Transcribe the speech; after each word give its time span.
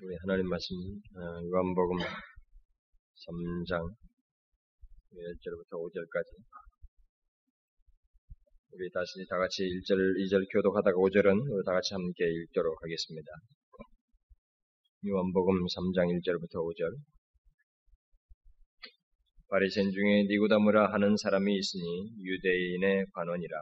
우리 0.00 0.16
하나님 0.16 0.48
말씀 0.48 0.74
어, 0.74 1.20
요한복음 1.44 1.98
3장 1.98 3.94
1절부터 5.12 5.76
5절까지. 5.76 6.28
우리 8.72 8.90
다시 8.90 9.24
다 9.28 9.36
같이 9.36 9.62
1절, 9.62 10.16
2절 10.16 10.50
교독하다가 10.50 10.96
5절은 10.96 11.52
우리 11.52 11.64
다 11.64 11.72
같이 11.72 11.92
함께 11.92 12.24
읽도록 12.24 12.82
하겠습니다. 12.82 13.30
요한복음 15.06 15.66
3장 15.66 16.08
1절부터 16.18 16.54
5절. 16.56 16.96
바리새인 19.50 19.92
중에 19.92 20.24
니고다무라 20.24 20.92
하는 20.92 21.16
사람이 21.16 21.54
있으니 21.54 22.10
유대인의 22.18 23.06
관원이라 23.12 23.56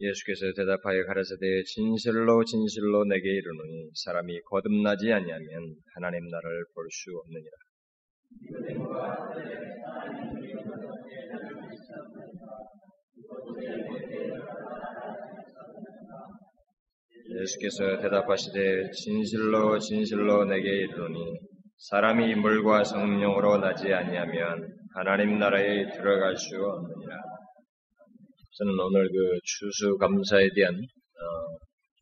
예수께서 0.00 0.52
대답하여 0.56 1.04
가라사대 1.04 1.62
진실로 1.64 2.42
진실로 2.44 3.04
내게 3.04 3.28
이르노니 3.28 3.90
사람이 3.94 4.40
거듭나지 4.42 5.12
아니하면 5.12 5.76
하나님 5.94 6.26
나라를 6.26 6.64
볼 6.74 6.88
수 6.90 7.10
없느니라. 7.18 7.52
예수께서 17.30 18.02
대답하시되 18.02 18.90
진실로 18.90 19.78
진실로 19.78 20.44
내게 20.44 20.68
이르노니 20.68 21.38
사람이 21.78 22.34
물과 22.34 22.84
성령으로 22.84 23.58
나지 23.58 23.92
아니하면 23.92 24.76
하나님 24.94 25.38
나라에 25.38 25.92
들어갈 25.92 26.36
수 26.36 26.56
없느니라. 26.56 27.16
저는 28.58 28.78
오늘 28.78 29.08
그 29.08 29.38
추수 29.44 29.96
감사에 29.96 30.48
대한 30.54 30.74
어, 30.74 31.24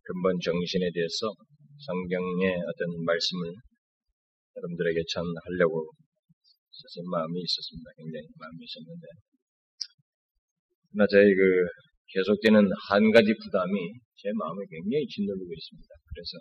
근본 0.03 0.41
정신에 0.43 0.91
대해서 0.93 1.31
성경의 1.87 2.57
어떤 2.57 3.05
말씀을 3.05 3.55
여러분들에게 4.57 5.01
전하려고 5.13 5.93
사실 6.73 7.05
마음이 7.07 7.39
있었습니다. 7.39 7.91
굉장히 7.97 8.27
마음이 8.35 8.65
있었는데 8.65 9.07
그러나 10.91 11.07
저희 11.07 11.35
그 11.35 11.43
계속되는 12.09 12.71
한 12.89 13.11
가지 13.13 13.35
부담이 13.35 13.73
제 14.17 14.33
마음에 14.35 14.65
굉장히 14.71 15.07
짓누르고 15.07 15.53
있습니다. 15.53 15.89
그래서 16.09 16.39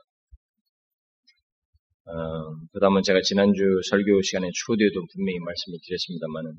어, 2.07 2.55
부담은 2.71 3.03
제가 3.03 3.19
지난주 3.21 3.59
설교 3.89 4.21
시간에 4.21 4.49
초대에도 4.53 5.05
분명히 5.11 5.39
말씀을 5.39 5.77
드렸습니다만은 5.83 6.51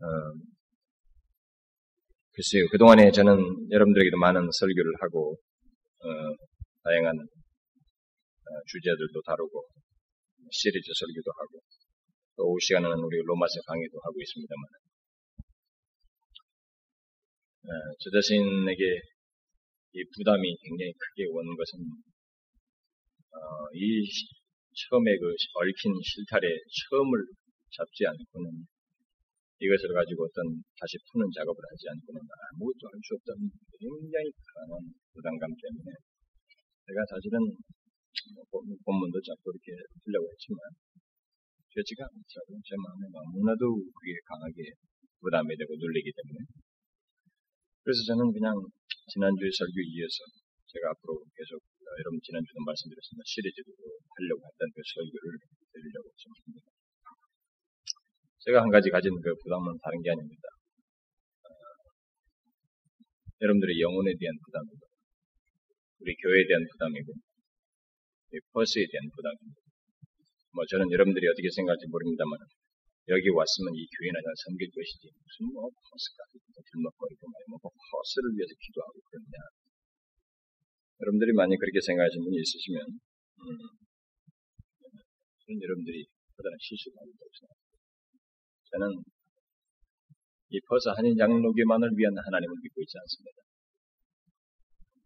어, 0.00 0.06
글쎄요 2.32 2.64
그동안에 2.72 3.12
저는 3.12 3.68
여러분들에게도 3.70 4.16
많은 4.16 4.48
설교를 4.50 4.94
하고 5.00 5.36
어, 6.00 6.08
다양한 6.82 7.12
어, 7.12 8.50
주제들도 8.66 9.20
다루고 9.20 9.68
시리즈 10.50 10.88
설교도 10.96 11.30
하고 11.36 11.60
또 12.36 12.48
오후 12.48 12.56
시간에는 12.58 12.96
우리 12.96 13.20
로마서 13.20 13.60
강의도 13.66 14.00
하고 14.00 14.16
있습니다만 14.16 14.64
어, 14.64 14.79
저 17.62 18.04
자신에게 18.10 18.82
이 19.92 19.98
부담이 20.16 20.44
굉장히 20.64 20.92
크게 20.96 21.26
오는 21.28 21.54
것은 21.56 21.78
어, 23.36 23.38
이 23.74 24.06
처음에 24.72 25.18
그 25.18 25.34
얽힌 25.34 25.92
실타래 26.00 26.46
처음을 26.48 27.12
잡지 27.70 28.06
않고는 28.06 28.64
이것을 29.60 29.92
가지고 29.92 30.24
어떤 30.24 30.64
다시 30.80 30.96
푸는 31.12 31.28
작업을 31.36 31.60
하지 31.60 31.84
않고는 31.92 32.16
아무것도 32.24 32.88
할 32.88 32.96
수 33.04 33.14
없다는 33.20 33.44
굉장히 33.76 34.32
강한 34.56 34.80
부담감 35.12 35.52
때문에 35.52 35.90
제가 36.88 36.98
사실은 37.12 37.44
본문도 38.88 39.20
자꾸 39.20 39.52
이렇게 39.52 39.76
하려고 40.06 40.32
했지만 40.32 40.58
되지가 41.76 42.08
않더라고요. 42.08 42.56
제 42.64 42.72
마음에 42.80 43.04
너무나도 43.12 43.62
그게 43.68 44.16
강하게 44.26 44.72
부담이 45.20 45.54
되고 45.56 45.76
눌리기 45.76 46.08
때문에 46.08 46.69
그래서 47.82 48.00
저는 48.06 48.32
그냥 48.32 48.54
지난주 49.08 49.48
설교 49.48 49.76
이어서 49.80 50.18
제가 50.70 50.92
앞으로 50.94 51.24
계속 51.34 51.58
여러분 51.98 52.20
지난주도 52.22 52.62
말씀드렸습니다. 52.62 53.22
시리즈로 53.26 53.66
하려고 53.74 54.40
했던 54.46 54.68
그 54.70 54.78
설교를 54.78 55.26
드리려고 55.74 56.06
지금 56.14 56.32
합니다. 56.38 56.70
제가 58.40 58.62
한 58.62 58.70
가지 58.70 58.88
가진 58.88 59.10
그 59.20 59.34
부담은 59.42 59.76
다른 59.82 60.00
게 60.00 60.10
아닙니다. 60.10 60.46
어, 61.44 61.50
여러분들의 63.42 63.80
영혼에 63.80 64.14
대한 64.16 64.32
부담이고, 64.38 64.80
우리 66.00 66.14
교회에 66.14 66.46
대한 66.46 66.64
부담이고, 66.72 67.12
퍼스에 68.54 68.86
대한 68.86 69.10
부담입니다. 69.12 69.60
뭐 70.54 70.64
저는 70.66 70.90
여러분들이 70.90 71.26
어떻게 71.28 71.50
생각할지 71.50 71.86
모릅니다만 71.90 72.38
여기 73.10 73.26
왔으면 73.26 73.74
이 73.74 73.82
교회나 73.90 74.22
잘 74.22 74.30
섬길 74.46 74.70
것이지 74.70 75.10
무슨 75.10 75.50
뭐 75.50 75.66
퍼스까지 75.66 76.38
들먹거리고 76.38 77.26
뭐 77.50 77.58
퍼스를 77.58 78.30
위해서 78.38 78.54
기도하고 78.54 78.94
그러냐. 79.02 79.34
여러분들이 81.02 81.34
만약 81.34 81.58
그렇게 81.58 81.82
생각하시는 81.82 82.22
분이 82.22 82.38
있으시면 82.38 82.86
음, 82.86 83.46
저는 85.42 85.58
여러분들이 85.58 86.06
그다음 86.38 86.54
실수가 86.54 87.02
아니다고 87.02 87.30
생각합니다. 87.34 87.74
저는 88.70 88.82
이 90.50 90.60
퍼스 90.70 90.94
한인 90.94 91.16
장로교만을 91.18 91.90
위한 91.98 92.14
하나님을 92.14 92.54
믿고 92.62 92.78
있지 92.82 92.94
않습니다. 92.94 93.42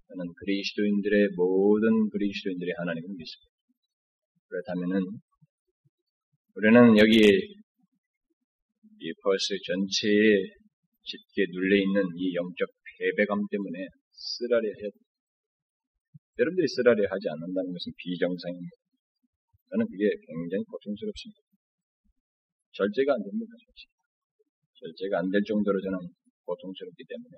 저는 0.09 0.29
그리스도인들의 0.37 1.41
모든 1.41 2.11
그리스도인들의 2.11 2.75
하나님을 2.77 3.17
믿습니다. 3.17 3.55
그렇다면은 4.49 5.01
우리는 6.55 6.99
여기 6.99 7.64
이 9.05 9.13
퍼스 9.21 9.53
전체에 9.61 10.49
짙게 11.05 11.45
눌려 11.53 11.77
있는 11.77 12.09
이 12.17 12.33
영적 12.35 12.65
패배감 12.97 13.45
때문에 13.53 13.85
쓰라려 14.11 14.65
됩니다. 14.81 15.05
여러분들이 16.41 16.67
쓰라려 16.67 17.05
하지 17.13 17.29
않는다는 17.29 17.69
것은 17.69 17.93
비정상입니다. 18.01 18.77
저는 19.69 19.85
그게 19.93 20.09
굉장히 20.25 20.65
고통스럽습니다. 20.65 21.41
절제가 22.73 23.13
안 23.13 23.21
됩니다. 23.23 23.53
절제. 23.61 23.83
절제가 24.81 25.21
안 25.21 25.31
될 25.31 25.45
정도로 25.45 25.77
저는 25.85 26.01
고통스럽기 26.49 27.05
때문에 27.05 27.37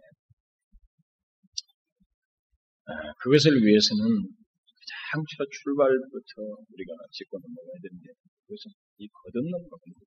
아, 2.87 3.10
그것을 3.19 3.59
위해서는 3.59 4.06
가장 4.06 5.19
첫 5.34 5.50
출발부터 5.50 6.62
우리가 6.71 6.91
짚고 7.10 7.43
넘어가야 7.43 7.76
되는데 7.82 8.06
그것은 8.47 8.71
이 9.03 9.09
거듭난 9.10 9.59
겁니다. 9.66 9.99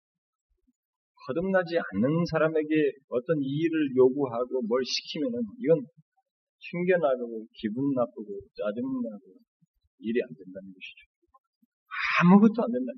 거듭나지 1.30 1.78
않는 1.78 2.26
사람에게 2.26 2.74
어떤 3.10 3.38
일을 3.38 3.96
요구하고 3.96 4.62
뭘 4.66 4.82
시키면은 4.84 5.38
이건 5.62 5.86
튕겨나가고 6.58 7.46
기분 7.54 7.94
나쁘고 7.94 8.42
짜증나고 8.58 9.38
일이 10.00 10.22
안 10.24 10.30
된다는 10.34 10.74
것이죠. 10.74 11.06
아무것도 12.22 12.64
안 12.64 12.72
된다. 12.72 12.92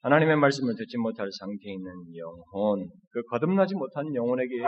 하나님의 0.00 0.36
말씀을 0.36 0.74
듣지 0.76 0.96
못할 0.96 1.30
상태에 1.30 1.74
있는 1.74 1.92
영혼, 2.16 2.88
그 3.10 3.22
거듭나지 3.30 3.74
못한 3.74 4.12
영혼에게 4.14 4.64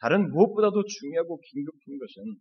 다른 0.00 0.30
무엇보다도 0.30 0.84
중요하고 0.84 1.40
긴급한 1.40 1.98
것은 1.98 2.36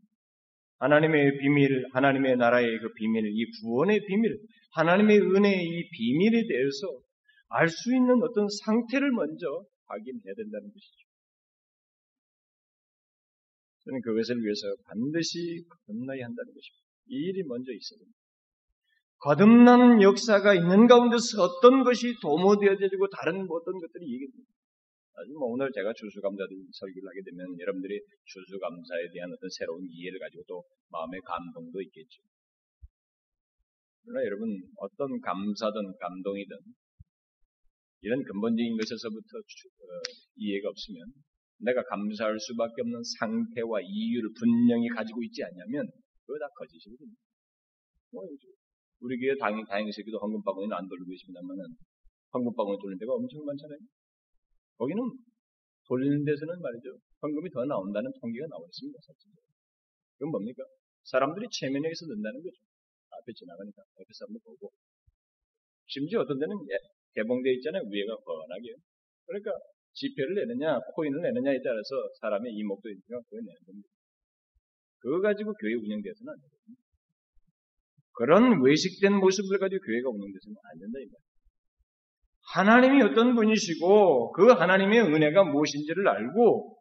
하나님의 0.79 1.37
비밀, 1.39 1.85
하나님의 1.93 2.37
나라의 2.37 2.79
그 2.79 2.91
비밀, 2.93 3.25
이 3.25 3.45
구원의 3.61 4.05
비밀, 4.05 4.37
하나님의 4.71 5.19
은혜의 5.19 5.63
이 5.63 5.89
비밀에 5.89 6.47
대해서 6.47 7.01
알 7.49 7.69
수 7.69 7.95
있는 7.95 8.21
어떤 8.21 8.47
상태를 8.65 9.11
먼저 9.11 9.65
확인해야 9.85 10.33
된다는 10.35 10.67
것이죠. 10.67 11.07
저는 13.85 14.01
그것을 14.01 14.35
위해서 14.43 14.75
반드시 14.83 15.63
거듭나야 15.63 16.25
한다는 16.25 16.51
것입니다. 16.51 16.83
이 17.07 17.15
일이 17.15 17.43
먼저 17.43 17.71
있어야 17.71 17.99
됩니다. 17.99 18.19
거듭나는 19.19 20.01
역사가 20.03 20.53
있는 20.53 20.87
가운데서 20.87 21.41
어떤 21.41 21.83
것이 21.83 22.13
도모되어지고 22.21 23.07
다른 23.09 23.47
어떤 23.49 23.79
것들이 23.79 24.03
얘기됩니다. 24.13 24.51
뭐 25.39 25.49
오늘 25.49 25.71
제가 25.73 25.93
추수감사들 25.93 26.53
설교를 26.53 27.09
하게 27.09 27.21
되면 27.25 27.59
여러분들이 27.59 27.99
추수감사에 28.25 29.09
대한 29.13 29.33
어떤 29.33 29.49
새로운 29.49 29.87
이해를 29.89 30.19
가지고 30.19 30.43
또 30.47 30.63
마음의 30.91 31.21
감동도 31.25 31.81
있겠죠. 31.81 32.21
그러나 34.07 34.23
여러분 34.23 34.55
어떤 34.79 35.19
감사든 35.19 35.99
감동이든 35.99 36.55
이런 38.07 38.23
근본적인 38.23 38.77
것에서부터 38.79 39.37
어, 39.37 39.91
이해가 40.37 40.69
없으면 40.69 41.11
내가 41.59 41.83
감사할 41.83 42.39
수밖에 42.39 42.87
없는 42.87 43.03
상태와 43.19 43.81
이유를 43.83 44.31
분명히 44.39 44.87
가지고 44.87 45.23
있지 45.23 45.43
않냐면 45.43 45.91
그거 46.23 46.39
다 46.39 46.47
거짓이거든요. 46.55 47.11
뭐, 48.15 48.23
우리 49.01 49.19
교회 49.19 49.35
다행, 49.35 49.59
다행스럽게도 49.65 50.19
황금바구니는 50.19 50.71
안 50.71 50.87
돌리고 50.87 51.11
있습니다만은, 51.11 51.75
황금바구니 52.31 52.79
돌리는 52.79 52.99
데가 52.99 53.11
엄청 53.11 53.43
많잖아요. 53.43 53.79
거기는 54.77 55.03
돌리는 55.87 56.23
데서는 56.23 56.61
말이죠. 56.61 56.95
황금이 57.19 57.49
더 57.51 57.65
나온다는 57.65 58.11
통계가 58.21 58.47
나와 58.47 58.63
있습니다. 58.63 58.99
사실은. 59.03 59.35
그건 60.15 60.31
뭡니까? 60.31 60.63
사람들이 61.03 61.47
체면에서 61.51 62.07
넣는다는 62.07 62.43
거죠. 62.43 62.66
앞에 63.11 63.33
지나가니까 63.33 63.81
옆에 63.99 64.09
사람들 64.13 64.41
보고. 64.43 64.71
심지어 65.87 66.21
어떤 66.21 66.39
데는 66.39 66.55
예, 66.71 66.77
개봉되어 67.15 67.53
있잖아요. 67.53 67.83
위에가 67.87 68.13
훤하게. 68.13 68.75
그러니까 69.25 69.51
지폐를 69.93 70.35
내느냐, 70.35 70.79
코인을 70.95 71.21
내느냐에 71.21 71.59
따라서 71.63 71.89
사람의 72.21 72.53
이목도 72.53 72.89
있으니까 72.89 73.21
그걸 73.25 73.41
내는 73.41 73.59
겁니다. 73.65 73.89
그거 74.99 75.21
가지고 75.21 75.53
교회 75.53 75.73
운영돼서는 75.73 76.33
안 76.33 76.37
되거든요. 76.37 76.75
그런 78.13 78.63
외식된 78.63 79.13
모습을 79.15 79.59
가지고 79.59 79.81
교회가 79.85 80.09
운영돼서는 80.09 80.55
안 80.63 80.79
된다, 80.79 80.99
이거예요. 80.99 81.27
하나님이 82.53 83.03
어떤 83.03 83.35
분이시고 83.35 84.31
그 84.31 84.47
하나님의 84.51 85.01
은혜가 85.01 85.43
무엇인지를 85.43 86.07
알고 86.07 86.77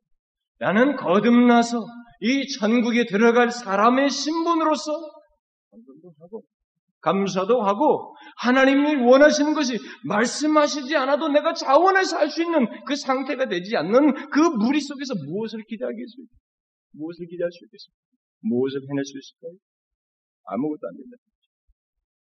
나는 0.59 0.97
거듭나서 0.97 1.85
이 2.21 2.47
천국에 2.59 3.05
들어갈 3.05 3.51
사람의 3.51 4.09
신분으로서 4.11 4.93
감사도 7.07 7.63
하고 7.63 8.17
하나님이 8.43 8.97
원하시는 9.07 9.55
것이 9.55 9.79
말씀하시지 10.05 10.91
않아도 10.97 11.29
내가 11.29 11.55
자원해서 11.55 12.19
할 12.19 12.27
수 12.27 12.43
있는 12.43 12.67
그 12.85 12.97
상태가 12.97 13.47
되지 13.47 13.77
않는 13.77 14.29
그 14.35 14.41
무리 14.59 14.81
속에서 14.81 15.15
무엇을 15.15 15.63
기대하겠습니까? 15.71 16.35
무엇을 16.99 17.27
기대할 17.31 17.47
수 17.53 17.65
있겠습니까? 17.65 18.03
무엇을 18.43 18.83
해낼 18.83 19.05
수 19.07 19.15
있을까요? 19.15 19.55
아무것도 20.51 20.83
안 20.83 20.97
된다. 20.99 21.15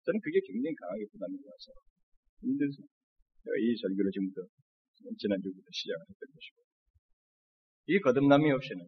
저는 0.04 0.18
그게 0.18 0.42
굉장히 0.42 0.74
강하게 0.74 1.06
부담이 1.12 1.38
와서 1.46 1.70
힘들어서 2.42 2.82
제가 2.82 3.54
이 3.62 3.66
설교를 3.78 4.10
지금부터 4.10 4.42
지난주부터 5.18 5.62
시작을 5.70 6.02
했던 6.10 6.22
것이고 6.34 6.56
이 7.86 8.00
거듭남이 8.00 8.50
없이는 8.50 8.82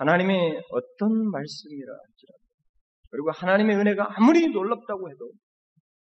하나님이 0.00 0.32
어떤 0.72 1.30
말씀이라 1.30 1.92
할지라도 1.92 2.45
그리고 3.16 3.30
하나님의 3.32 3.76
은혜가 3.76 4.08
아무리 4.16 4.46
놀랍다고 4.48 5.10
해도 5.10 5.32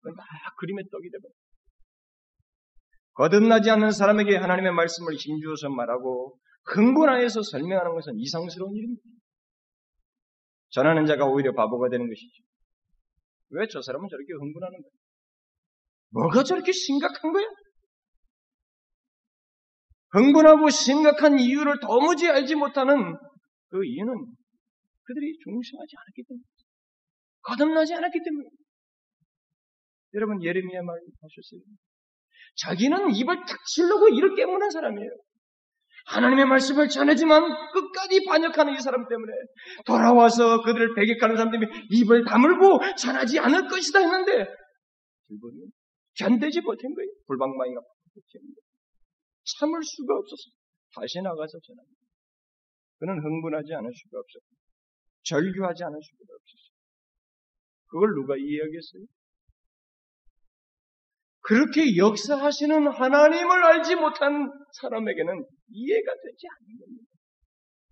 그건 0.01 0.17
다 0.17 0.25
그림의 0.59 0.85
떡이 0.91 1.11
되고 1.11 1.33
거듭나지 3.13 3.71
않는 3.71 3.93
사람에게 3.93 4.37
하나님의 4.37 4.73
말씀을 4.73 5.15
힘주어서 5.15 5.69
말하고 5.69 6.37
흥분하여서 6.75 7.43
설명하는 7.43 7.95
것은 7.95 8.19
이상스러운 8.19 8.75
일입니다. 8.75 9.03
전하는 10.71 11.07
자가 11.07 11.27
오히려 11.27 11.55
바보가 11.55 11.89
되는 11.89 12.09
것이죠. 12.09 12.43
왜 13.51 13.67
저 13.71 13.81
사람은 13.81 14.09
저렇게 14.09 14.33
흥분하는 14.33 14.83
거야? 14.83 14.91
뭐가 16.11 16.43
저렇게 16.43 16.73
심각한 16.73 17.33
거야? 17.33 17.45
흥분하고 20.11 20.69
심각한 20.71 21.39
이유를 21.39 21.79
도무지 21.81 22.29
알지 22.29 22.57
못하는 22.57 23.15
그 23.69 23.85
이유는 23.85 24.13
그들이 25.05 25.39
중심하지 25.45 25.95
않았기 25.97 26.25
때문에 26.29 26.43
거듭나지 27.45 27.95
않았기 27.95 28.19
때문에 28.25 28.49
여러분 30.15 30.43
예레미야 30.43 30.83
말하셨어요. 30.83 31.61
자기는 32.57 33.15
입을 33.15 33.37
탁 33.47 33.59
치려고 33.67 34.09
이를 34.09 34.35
깨무는 34.35 34.71
사람이에요. 34.71 35.11
하나님의 36.07 36.45
말씀을 36.47 36.89
전하지만 36.89 37.43
끝까지 37.73 38.25
반역하는 38.29 38.75
이 38.75 38.81
사람 38.81 39.09
때문에 39.09 39.33
돌아와서 39.87 40.63
그들을 40.63 40.95
배격하는 40.95 41.37
사람 41.37 41.51
때문에 41.51 41.71
입을 41.91 42.25
다물고 42.25 42.79
전하지 42.99 43.39
않을 43.39 43.69
것이다 43.69 44.01
했는데 44.01 44.47
결국은 45.29 45.71
견디지 46.17 46.61
못한 46.61 46.95
거예요. 46.95 47.11
불방망이가 47.27 47.81
참을 49.59 49.81
수가 49.83 50.15
없어서 50.15 50.51
다시 50.95 51.21
나가서 51.23 51.59
전합니다. 51.59 52.01
그는 52.99 53.19
흥분하지 53.23 53.75
않을 53.75 53.91
수가 53.93 54.19
없었고 54.19 54.47
절규하지 55.25 55.85
않을 55.85 55.99
수가 56.01 56.35
없었어요. 56.35 56.64
그걸 57.95 58.13
누가 58.15 58.35
이해하겠어요? 58.37 59.07
그렇게 61.43 61.97
역사하시는 61.97 62.89
하나님을 62.89 63.65
알지 63.65 63.95
못한 63.95 64.51
사람에게는 64.81 65.47
이해가 65.69 66.13
되지 66.13 66.47
않는 66.51 66.79
겁니다. 66.81 67.05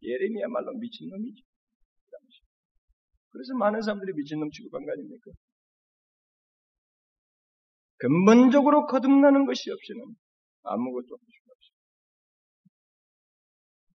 예레미야말로 0.02 0.72
미친놈이죠. 0.78 1.44
그래서 3.30 3.54
많은 3.54 3.80
사람들이 3.80 4.12
미친놈 4.14 4.50
취급한 4.50 4.84
거 4.84 4.90
아닙니까? 4.90 5.30
근본적으로 7.98 8.86
거듭나는 8.86 9.46
것이 9.46 9.70
없이는 9.70 10.02
아무것도 10.64 11.14
할 11.14 11.18
수가 11.30 11.52
없습니다. 11.54 11.80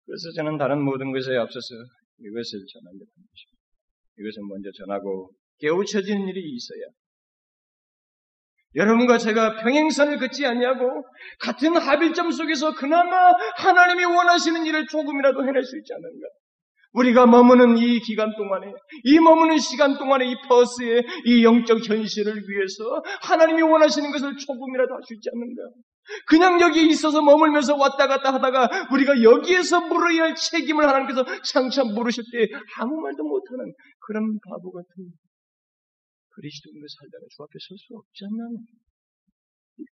그래서 0.06 0.32
저는 0.34 0.58
다른 0.58 0.82
모든 0.82 1.12
것에 1.12 1.36
앞서서 1.36 1.74
이것을 2.18 2.66
전하려고 2.72 3.06
합니다. 3.14 3.32
이것을 4.18 4.42
먼저 4.48 4.70
전하고 4.72 5.30
깨우쳐지는 5.62 6.28
일이 6.28 6.40
있어야 6.40 6.92
여러분과 8.74 9.18
제가 9.18 9.62
평행선을 9.62 10.18
걷지 10.18 10.46
않냐고 10.46 11.04
같은 11.38 11.76
합일점 11.76 12.30
속에서 12.30 12.74
그나마 12.74 13.32
하나님이 13.56 14.04
원하시는 14.04 14.64
일을 14.66 14.86
조금이라도 14.86 15.46
해낼 15.46 15.62
수 15.62 15.76
있지 15.78 15.92
않는가? 15.92 16.26
우리가 16.94 17.26
머무는 17.26 17.78
이 17.78 18.00
기간 18.00 18.34
동안에, 18.36 18.70
이 19.04 19.18
머무는 19.18 19.58
시간 19.58 19.96
동안에 19.96 20.26
이 20.26 20.36
퍼스의 20.46 21.02
이 21.24 21.42
영적 21.42 21.88
현실을 21.88 22.34
위해서 22.34 23.02
하나님이 23.22 23.62
원하시는 23.62 24.10
것을 24.10 24.36
조금이라도 24.36 24.94
할 24.94 25.00
수 25.02 25.14
있지 25.14 25.30
않는가? 25.32 25.62
그냥 26.26 26.60
여기 26.60 26.86
있어서 26.88 27.22
머물면서 27.22 27.76
왔다 27.76 28.08
갔다 28.08 28.34
하다가 28.34 28.88
우리가 28.92 29.22
여기에서 29.22 29.80
물어야 29.80 30.24
할 30.24 30.34
책임을 30.34 30.86
하나님께서 30.86 31.24
장차 31.44 31.84
물으실 31.84 32.24
때 32.32 32.48
아무 32.78 33.00
말도 33.00 33.22
못하는 33.22 33.72
그런 34.00 34.38
바보 34.50 34.72
같은 34.72 34.88
그리스도인으로 36.34 36.86
살다가 36.88 37.26
주 37.30 37.42
앞에 37.42 37.52
설 37.60 37.76
수 37.78 37.94
없지 37.96 38.24
않나? 38.24 38.48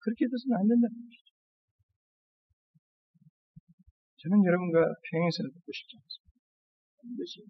그렇게 0.02 0.26
돼서는 0.28 0.56
안 0.60 0.68
된다는 0.68 0.96
것이죠. 0.96 1.30
저는 4.22 4.44
여러분과 4.44 4.80
평행선을 5.10 5.52
걷고 5.52 5.72
싶지 5.72 5.96
않습니다. 5.96 6.36
반드시 7.02 7.44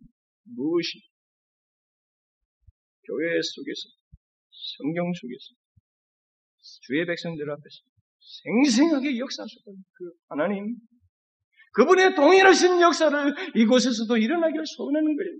무엇이 0.55 1.01
교회 3.05 3.41
속에서 3.41 3.89
성경 4.77 5.11
속에서 5.13 5.47
주의 6.81 7.05
백성들 7.05 7.49
앞에서 7.49 7.77
생생하게 8.43 9.17
역사하셨던 9.17 9.83
그 9.93 10.11
하나님 10.29 10.77
그분의 11.73 12.15
동일하신 12.15 12.81
역사를 12.81 13.15
이곳에서도 13.55 14.17
일어나기를 14.17 14.65
소원하는 14.77 15.15
거예요. 15.15 15.37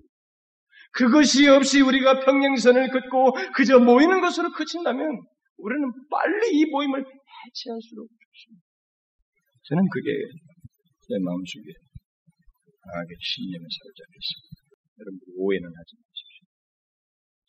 그것이 0.91 1.48
없이 1.48 1.81
우리가 1.81 2.19
평행선을 2.25 2.89
긋고 2.89 3.34
그저 3.55 3.79
모이는 3.79 4.22
것으로 4.22 4.51
그친다면 4.51 5.22
우리는 5.58 5.84
빨리 6.10 6.60
이 6.60 6.65
모임을 6.65 7.00
해체할 7.00 7.79
수록 7.81 8.08
좋습니다. 8.10 8.65
저는 9.63 9.84
그게 9.91 10.10
내 11.10 11.19
마음속에 11.19 11.69
강하게 12.81 13.12
신념을 13.22 13.65
사로잡고 13.69 14.13
있습니다. 14.17 14.60
여러분 15.00 15.19
오해는 15.38 15.67
하지 15.67 15.89
마십시오. 15.96 16.43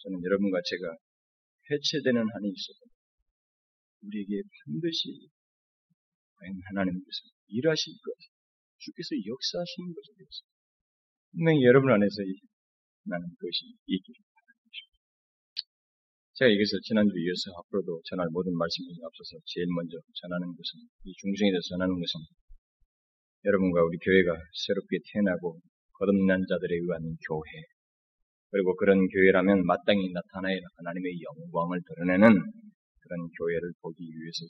저는 0.04 0.20
여러분과 0.24 0.60
제가 0.64 0.96
해체되는 1.70 2.18
한이 2.20 2.46
있어도 2.50 2.90
우리에게 4.02 4.42
반드시 4.64 5.28
하나님께서 6.40 7.20
일하실 7.48 7.92
것, 8.00 8.16
주께서 8.78 9.12
역사하시는 9.12 9.92
것에 9.92 10.08
대해서 10.16 10.38
분명히 11.32 11.64
여러분 11.64 11.92
안에서 11.92 12.16
나는 13.04 13.28
그것이 13.36 13.72
있기를 13.86 14.18
바라는 14.34 14.60
것입니다. 14.64 14.98
제가 16.36 16.48
이것을 16.50 16.80
지난주 16.84 17.12
이어서 17.16 17.52
앞으로도 17.60 18.00
전할 18.04 18.28
모든 18.32 18.52
말씀에 18.56 18.88
앞서서 19.04 19.40
제일 19.44 19.66
먼저 19.72 19.96
전하는 20.20 20.52
것은, 20.52 20.84
이 21.04 21.12
중생에 21.16 21.50
대해서 21.50 21.76
전하는 21.76 21.96
것은, 21.96 22.20
여러분과 23.44 23.84
우리 23.84 23.96
교회가 23.98 24.36
새롭게 24.52 25.00
태어나고 25.12 25.60
거듭난 25.96 26.44
자들에 26.48 26.76
의한 26.76 27.16
교회, 27.24 27.48
그리고 28.50 28.74
그런 28.76 29.06
교회라면 29.06 29.64
마땅히 29.64 30.12
나타나야 30.12 30.58
하나님의 30.76 31.22
영광을 31.22 31.80
드러내는 31.86 32.28
그런 32.30 33.28
교회를 33.38 33.72
보기 33.80 34.02
위해서 34.04 34.44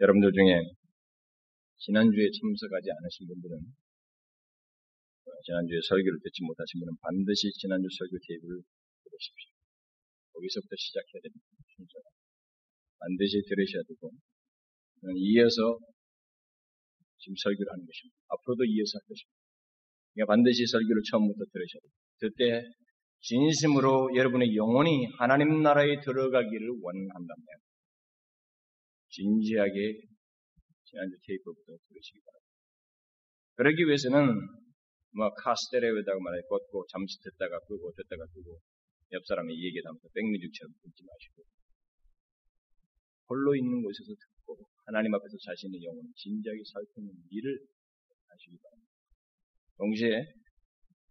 여러분들 0.00 0.32
중에 0.32 0.62
지난주에 1.78 2.28
참석하지 2.30 2.90
않으신 2.90 3.26
분들은 3.28 3.58
지난주에 5.44 5.78
설교를 5.82 6.18
듣지 6.22 6.42
못하신 6.42 6.80
분은 6.80 6.94
반드시 7.00 7.50
지난주 7.58 7.86
설교 7.90 8.18
테이블을 8.18 8.62
들으십시오. 9.04 9.50
거기서부터 10.32 10.74
시작해야 10.76 11.20
됩니다. 11.22 11.46
순서가. 11.76 12.06
반드시 12.98 13.42
들으셔야 13.46 13.82
되고, 13.86 14.10
이어서 15.14 15.78
지금 17.18 17.34
설교를 17.38 17.72
하는 17.72 17.86
것입니다. 17.86 18.16
앞으로도 18.28 18.64
이어서 18.64 18.98
할 18.98 19.02
것입니다. 19.06 19.38
그러니까 20.14 20.34
반드시 20.34 20.66
설교를 20.66 21.02
처음부터 21.10 21.44
들으셔야 21.46 21.80
돼요. 21.82 21.92
그때 22.18 22.62
진심으로 23.20 24.14
여러분의 24.14 24.54
영혼이 24.54 25.06
하나님 25.18 25.62
나라에 25.62 26.00
들어가기를 26.00 26.68
원한다면 26.82 27.46
진지하게 29.10 30.00
지난주 30.84 31.16
테이프부터 31.26 31.76
들으시기 31.88 32.20
바랍니다. 32.24 32.48
그러기 33.54 33.84
위해서는 33.86 34.38
뭐 35.12 35.32
카스테레오다가 35.34 36.18
말해 36.20 36.40
꽂고 36.48 36.86
잠시 36.90 37.18
듣다가 37.22 37.58
끄고 37.60 37.92
듣다가 37.92 38.26
끄고 38.26 38.60
옆 39.12 39.26
사람이 39.26 39.52
얘기하면서 39.52 40.08
백미죽처럼 40.14 40.72
듣지 40.82 41.04
마시고 41.04 41.42
홀로 43.28 43.56
있는 43.56 43.82
곳에서 43.82 44.12
듣고 44.12 44.58
하나님 44.86 45.14
앞에서 45.14 45.36
자신의 45.36 45.82
영혼을 45.84 46.10
진지하게 46.16 46.60
살피는 46.64 47.12
일을 47.30 47.58
하시기 48.28 48.56
바랍니다. 48.56 48.92
동시에 49.76 50.26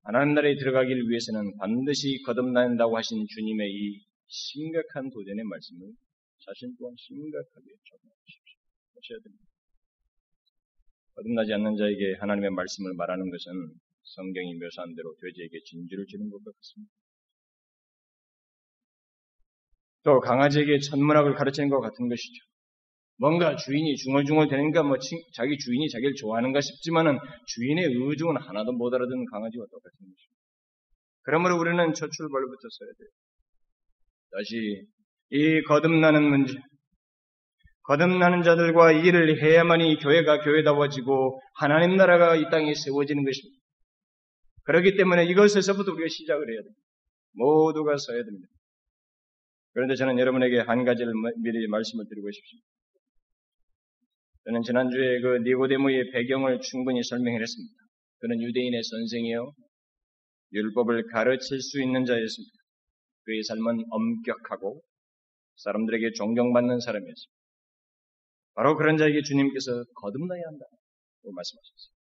하나님 0.04 0.34
나라에 0.36 0.56
들어가기를 0.56 1.10
위해서는 1.10 1.58
반드시 1.58 2.22
거듭난다고 2.26 2.98
하신 2.98 3.26
주님의 3.28 3.70
이 3.70 4.06
심각한 4.28 5.10
도전의 5.10 5.44
말씀을 5.44 5.92
자신 6.40 6.76
또한 6.80 6.96
심각하게 6.98 7.66
적용하십시오. 7.86 8.58
하셔야 8.96 9.20
됩니다. 9.24 9.46
거듭나지 11.16 11.54
않는 11.54 11.76
자에게 11.76 12.16
하나님의 12.20 12.52
말씀을 12.52 12.94
말하는 12.94 13.30
것은 13.30 13.74
성경이 14.16 14.56
묘사한 14.56 14.96
대로 14.96 15.14
돼지에게 15.22 15.60
진주를 15.66 16.06
주는 16.08 16.30
것 16.30 16.38
같습니다. 16.44 16.92
또 20.04 20.20
강아지에게 20.22 20.80
천문학을 20.80 21.36
가르치는 21.36 21.70
것 21.70 21.82
같은 21.82 22.08
것이죠. 22.08 22.46
뭔가 23.20 23.56
주인이 23.56 23.96
중얼중얼 23.98 24.48
되니까 24.48 24.84
뭐 24.84 24.98
자기 25.34 25.58
주인이 25.58 25.90
자기를 25.90 26.14
좋아하는가 26.16 26.62
싶지만은 26.62 27.18
주인의 27.48 27.86
의중은 27.86 28.38
하나도 28.38 28.72
못 28.74 28.94
알아듣는 28.94 29.26
강아지와 29.26 29.66
똑같은 29.66 29.98
것입니다. 29.98 30.38
그러므로 31.24 31.60
우리는 31.60 31.94
첫 31.94 32.10
출발부터 32.10 32.62
써야 32.72 32.90
돼요. 32.98 33.10
다시 34.32 34.88
이 35.32 35.64
거듭나는 35.64 36.24
문제, 36.24 36.54
거듭나는 37.84 38.44
자들과 38.44 38.92
일을 38.92 39.44
해야만이 39.44 39.98
교회가 39.98 40.42
교회다워지고 40.42 41.42
하나님 41.56 41.98
나라가 41.98 42.36
이 42.36 42.44
땅에 42.50 42.74
세워지는 42.74 43.26
것입니다. 43.26 43.57
그렇기 44.68 44.98
때문에 44.98 45.24
이것에서부터 45.26 45.94
우리가 45.94 46.10
시작을 46.10 46.52
해야 46.52 46.62
됩니다. 46.62 46.82
모두가 47.32 47.96
서야 47.98 48.24
됩니다. 48.24 48.48
그런데 49.74 49.96
저는 49.96 50.20
여러분에게 50.20 50.60
한 50.60 50.84
가지를 50.84 51.14
미리 51.42 51.68
말씀을 51.68 52.06
드리고 52.10 52.30
싶습니다. 52.32 52.68
저는 54.44 54.64
지난주에 54.64 55.22
그 55.22 55.38
니고데모의 55.44 56.12
배경을 56.12 56.60
충분히 56.62 57.02
설명을 57.02 57.42
했습니다. 57.42 57.76
그는 58.20 58.42
유대인의 58.42 58.84
선생이요. 58.84 59.54
율법을 60.52 61.08
가르칠 61.12 61.62
수 61.62 61.82
있는 61.82 62.04
자였습니다. 62.04 62.58
그의 63.24 63.44
삶은 63.44 63.86
엄격하고 63.90 64.82
사람들에게 65.58 66.12
존경받는 66.14 66.80
사람이었습니다. 66.80 67.38
바로 68.56 68.76
그런 68.76 68.98
자에게 68.98 69.22
주님께서 69.22 69.84
거듭나야 69.96 70.42
한다고 70.46 70.72
말씀하셨어요. 71.24 71.97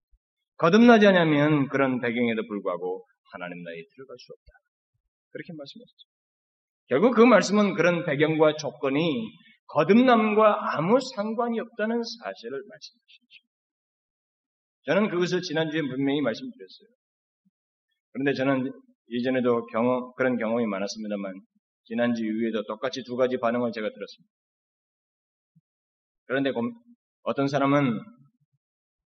거듭나지 0.57 1.07
않으면 1.07 1.67
그런 1.69 2.01
배경에도 2.01 2.45
불구하고 2.47 3.05
하나님 3.31 3.63
나라에 3.63 3.83
들어갈 3.95 4.17
수 4.17 4.33
없다. 4.33 4.51
그렇게 5.31 5.53
말씀하셨죠. 5.53 6.07
결국 6.87 7.15
그 7.15 7.21
말씀은 7.21 7.75
그런 7.75 8.05
배경과 8.05 8.55
조건이 8.55 9.27
거듭남과 9.67 10.77
아무 10.77 10.97
상관이 11.15 11.59
없다는 11.59 12.01
사실을 12.01 12.63
말씀하시죠. 12.67 13.43
저는 14.85 15.09
그것을 15.09 15.41
지난주에 15.41 15.81
분명히 15.81 16.21
말씀드렸어요. 16.21 16.87
그런데 18.13 18.33
저는 18.33 18.71
이전에도 19.09 19.65
경험, 19.67 20.13
그런 20.15 20.37
경험이 20.37 20.65
많았습니다만, 20.65 21.41
지난주 21.83 22.23
이후에도 22.23 22.63
똑같이 22.63 23.03
두 23.03 23.15
가지 23.15 23.37
반응을 23.37 23.71
제가 23.73 23.89
들었습니다. 23.89 24.33
그런데 26.25 26.51
어떤 27.23 27.47
사람은 27.47 27.99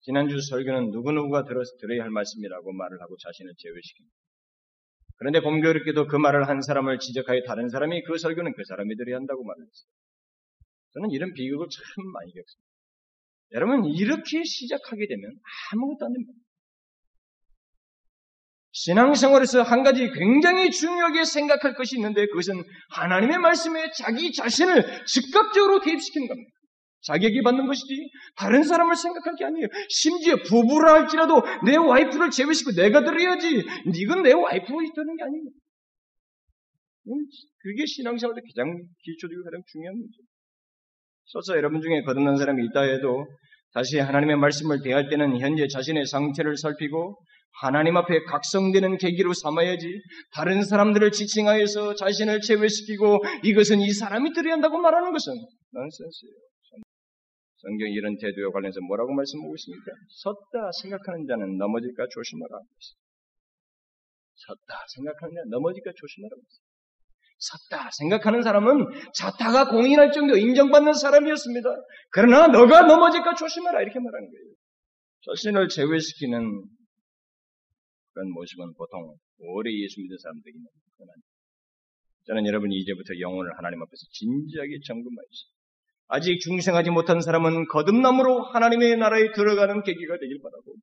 지난주 0.02 0.40
설교는 0.42 0.92
누구누구가 0.92 1.44
들어, 1.46 1.62
들어야 1.80 2.04
할 2.04 2.10
말씀이라고 2.10 2.74
말을 2.74 3.02
하고 3.02 3.16
자신을 3.18 3.54
제외시킵니다. 3.54 4.12
그런데 5.18 5.40
공교롭게도 5.40 6.08
그 6.08 6.16
말을 6.16 6.48
한 6.48 6.62
사람을 6.62 6.98
지적하여 6.98 7.44
다른 7.46 7.70
사람이 7.70 8.04
그 8.04 8.18
설교는 8.18 8.54
그 8.56 8.64
사람이 8.68 8.96
들어야 8.98 9.18
한다고 9.18 9.44
말을 9.44 9.62
했어요. 9.62 9.90
저는 10.94 11.12
이런 11.12 11.34
비극을 11.34 11.68
참 11.70 12.06
많이 12.12 12.34
겪습니다. 12.34 12.72
여러분, 13.54 13.86
이렇게 13.86 14.44
시작하게 14.44 15.08
되면 15.08 15.32
아무것도 15.74 16.06
안 16.08 16.14
됩니다. 16.14 16.34
신앙생활에서 18.72 19.62
한 19.62 19.84
가지 19.84 20.10
굉장히 20.10 20.72
중요하게 20.72 21.26
생각할 21.26 21.76
것이 21.76 21.98
있는데 21.98 22.26
그것은 22.28 22.64
하나님의 22.90 23.38
말씀에 23.38 23.92
자기 23.92 24.32
자신을 24.32 25.06
즉각적으로 25.06 25.82
대입시키는 25.82 26.28
겁니다. 26.28 26.52
자격이 27.02 27.42
받는 27.42 27.66
것이지 27.66 28.10
다른 28.36 28.64
사람을 28.64 28.96
생각할 28.96 29.36
게 29.38 29.46
아니에요. 29.46 29.68
심지어 29.90 30.36
부부라 30.48 30.94
할지라도 30.94 31.42
내 31.66 31.76
와이프를 31.76 32.30
제외시키고 32.30 32.80
내가 32.80 33.04
들어야지. 33.04 33.64
이건 33.96 34.24
내 34.24 34.34
와이프로 34.34 34.82
있다는 34.82 35.18
게 35.18 35.24
아닙니다. 35.24 35.58
그게 37.60 37.86
신앙생활의 37.86 38.44
가장 38.44 38.78
기초적이고 39.04 39.44
가장 39.44 39.62
중요한 39.72 39.96
문제예요. 39.96 40.26
써서 41.26 41.56
여러분 41.56 41.82
중에 41.82 42.04
거듭난 42.04 42.38
사람이 42.38 42.66
있다 42.66 42.82
해도 42.82 43.26
다시 43.74 43.98
하나님의 44.00 44.38
말씀을 44.38 44.82
대할 44.84 45.10
때는 45.10 45.40
현재 45.40 45.68
자신의 45.68 46.06
상태를 46.06 46.58
살피고 46.58 47.18
하나님 47.62 47.98
앞에 47.98 48.24
각성되는 48.24 48.98
계기로 48.98 49.34
삼아야지 49.34 49.88
다른 50.34 50.64
사람들을 50.64 51.12
지칭하여서 51.12 51.96
자신을 51.96 52.42
제외시키고 52.42 53.20
이것은 53.44 53.82
이 53.82 53.92
사람이 53.92 54.34
들어야 54.34 54.54
한다고 54.54 54.78
말하는 54.78 55.12
것은 55.12 55.34
넌센스예요. 55.72 56.51
성경 57.62 57.90
이런 57.90 58.18
태도에 58.18 58.50
관련해서 58.52 58.82
뭐라고 58.82 59.14
말씀하고 59.14 59.54
있습니까? 59.56 59.92
섰다 60.10 60.72
생각하는 60.82 61.28
자는 61.28 61.58
넘어질까 61.58 62.08
조심하라. 62.10 62.60
섰다 64.36 64.86
생각하는 64.96 65.36
자는 65.36 65.50
넘어질까 65.50 65.92
조심하라. 65.96 66.36
섰다 67.38 67.90
생각하는 67.98 68.42
사람은 68.42 68.86
자타가 69.14 69.70
공인할 69.70 70.12
정도 70.12 70.38
인정받는 70.38 70.94
사람이었습니다. 70.94 71.70
그러나 72.12 72.48
너가 72.48 72.82
넘어질까 72.84 73.36
조심하라 73.36 73.82
이렇게 73.82 74.00
말하는 74.00 74.30
거예요. 74.30 74.54
자신을 75.26 75.68
제외시키는 75.70 76.66
그런 78.14 78.32
모습은 78.32 78.74
보통 78.74 79.16
오래 79.40 79.72
예수 79.72 80.02
믿는 80.02 80.18
사람들이 80.18 80.54
있는 80.56 80.68
그런 80.98 81.10
저는 82.26 82.46
여러분이 82.46 82.76
이제부터 82.76 83.20
영혼을 83.20 83.58
하나님 83.58 83.82
앞에서 83.82 84.02
진지하게 84.12 84.80
점검하십시오. 84.86 85.61
아직 86.14 86.40
중생하지 86.42 86.90
못한 86.90 87.22
사람은 87.22 87.68
거듭남으로 87.68 88.44
하나님의 88.44 88.98
나라에 88.98 89.32
들어가는 89.32 89.82
계기가 89.82 90.18
되길 90.20 90.42
바라고 90.44 90.76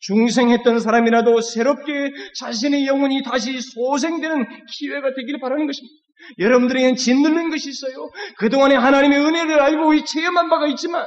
중생했던 0.00 0.80
사람이라도 0.80 1.40
새롭게 1.40 2.12
자신의 2.34 2.86
영혼이 2.86 3.22
다시 3.22 3.60
소생되는 3.60 4.66
기회가 4.66 5.14
되기를 5.14 5.38
바라는 5.40 5.66
것입니다. 5.66 5.94
여러분들에게는 6.38 6.96
짓누는 6.96 7.50
것이 7.50 7.70
있어요. 7.70 8.10
그동안에 8.38 8.74
하나님의 8.74 9.20
은혜를 9.20 9.60
알고 9.60 10.04
체험한 10.04 10.50
바가 10.50 10.66
있지만 10.68 11.06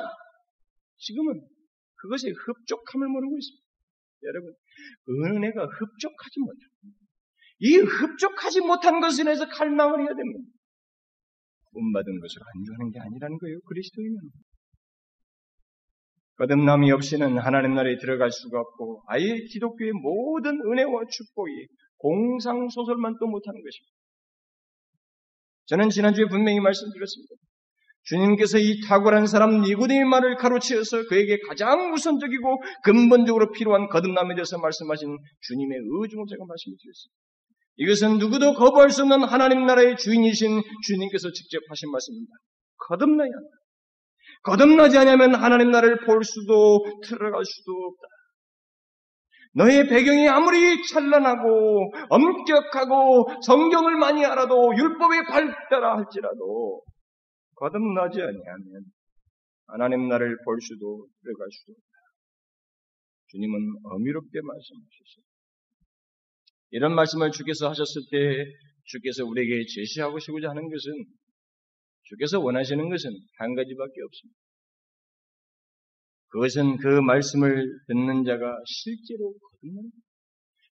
지금은 0.97 1.41
그것에 1.95 2.29
흡족함을 2.29 3.07
모르고 3.09 3.37
있습니다. 3.37 3.65
여러분, 4.23 4.53
은혜가 5.09 5.61
흡족하지 5.65 6.39
못합니다. 6.39 7.01
이 7.59 7.77
흡족하지 7.77 8.61
못한 8.61 9.01
것에 9.01 9.25
대해서 9.25 9.47
칼망을 9.49 9.99
해야 9.99 10.15
됩니다. 10.15 10.39
구원받은 11.71 12.19
것을 12.19 12.41
안주하는 12.55 12.91
게 12.91 12.99
아니라는 12.99 13.37
거예요. 13.37 13.59
그리스도인은. 13.65 14.17
거듭남이 16.37 16.91
없이는 16.91 17.37
하나님 17.37 17.75
나라에 17.75 17.97
들어갈 17.97 18.31
수가 18.31 18.59
없고 18.59 19.03
아예 19.07 19.37
기독교의 19.51 19.91
모든 19.93 20.59
은혜와 20.59 21.03
축복이 21.09 21.51
공상소설만 21.97 23.17
또 23.19 23.27
못하는 23.27 23.61
것입니다. 23.61 23.93
저는 25.67 25.89
지난주에 25.89 26.25
분명히 26.25 26.59
말씀드렸습니다. 26.59 27.35
주님께서 28.03 28.57
이 28.57 28.81
탁월한 28.81 29.27
사람 29.27 29.61
니고데의 29.61 30.03
말을 30.05 30.35
가로채어서 30.37 31.07
그에게 31.07 31.37
가장 31.47 31.93
우선적이고 31.93 32.61
근본적으로 32.83 33.51
필요한 33.51 33.87
거듭남에 33.87 34.33
대해서 34.33 34.57
말씀하신 34.57 35.17
주님의 35.41 35.77
의중을 35.77 36.25
제가 36.27 36.43
말씀드렸습니다. 36.45 37.30
이것은 37.77 38.17
누구도 38.17 38.53
거부할 38.53 38.89
수 38.89 39.03
없는 39.03 39.23
하나님 39.23 39.65
나라의 39.65 39.97
주인이신 39.97 40.61
주님께서 40.87 41.31
직접 41.31 41.61
하신 41.69 41.91
말씀입니다. 41.91 42.33
거듭나야 42.87 43.27
한다. 43.27 43.61
거듭나지 44.43 44.97
않으면 44.97 45.35
하나님 45.35 45.71
나라를 45.71 46.05
볼 46.05 46.23
수도 46.23 46.83
들어갈 47.03 47.43
수도 47.45 47.71
없다. 47.71 48.07
너의 49.53 49.87
배경이 49.89 50.27
아무리 50.29 50.81
찬란하고 50.87 51.91
엄격하고 52.09 53.27
성경을 53.45 53.97
많이 53.97 54.25
알아도 54.25 54.71
율법에 54.75 55.25
발달하 55.27 55.97
할지라도 55.97 56.81
거듭나지 57.55 58.21
아니하면 58.21 58.83
하나님 59.67 60.07
나라를 60.07 60.37
볼 60.45 60.59
수도 60.61 61.07
들어갈 61.21 61.47
수도 61.51 61.73
없다. 61.73 61.85
주님은 63.27 63.59
어미롭게 63.83 64.39
말씀하셨습니다. 64.41 65.30
이런 66.71 66.95
말씀을 66.95 67.31
주께서 67.31 67.69
하셨을 67.69 68.01
때 68.11 68.45
주께서 68.85 69.25
우리에게 69.25 69.65
제시하고 69.67 70.19
싶고자 70.19 70.49
하는 70.49 70.63
것은 70.63 71.05
주께서 72.03 72.39
원하시는 72.39 72.89
것은 72.89 73.11
한 73.37 73.55
가지밖에 73.55 74.01
없습니다. 74.01 74.39
그것은 76.29 76.77
그 76.77 77.01
말씀을 77.01 77.65
듣는 77.87 78.23
자가 78.23 78.57
실제로 78.65 79.33
거듭나는 79.33 79.91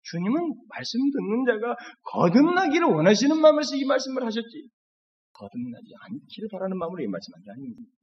주님은 0.03 0.53
말씀 0.69 0.99
듣는 1.11 1.45
자가 1.45 1.75
거듭나기를 2.03 2.87
원하시는 2.87 3.39
마음에서 3.39 3.75
이 3.75 3.83
말씀을 3.85 4.23
하셨지. 4.23 4.69
거듭나지 5.33 5.93
않기를 5.99 6.49
바라는 6.51 6.77
마음으로 6.77 7.03
이 7.03 7.07
말씀한 7.07 7.43
게 7.43 7.51
아닙니다. 7.51 7.96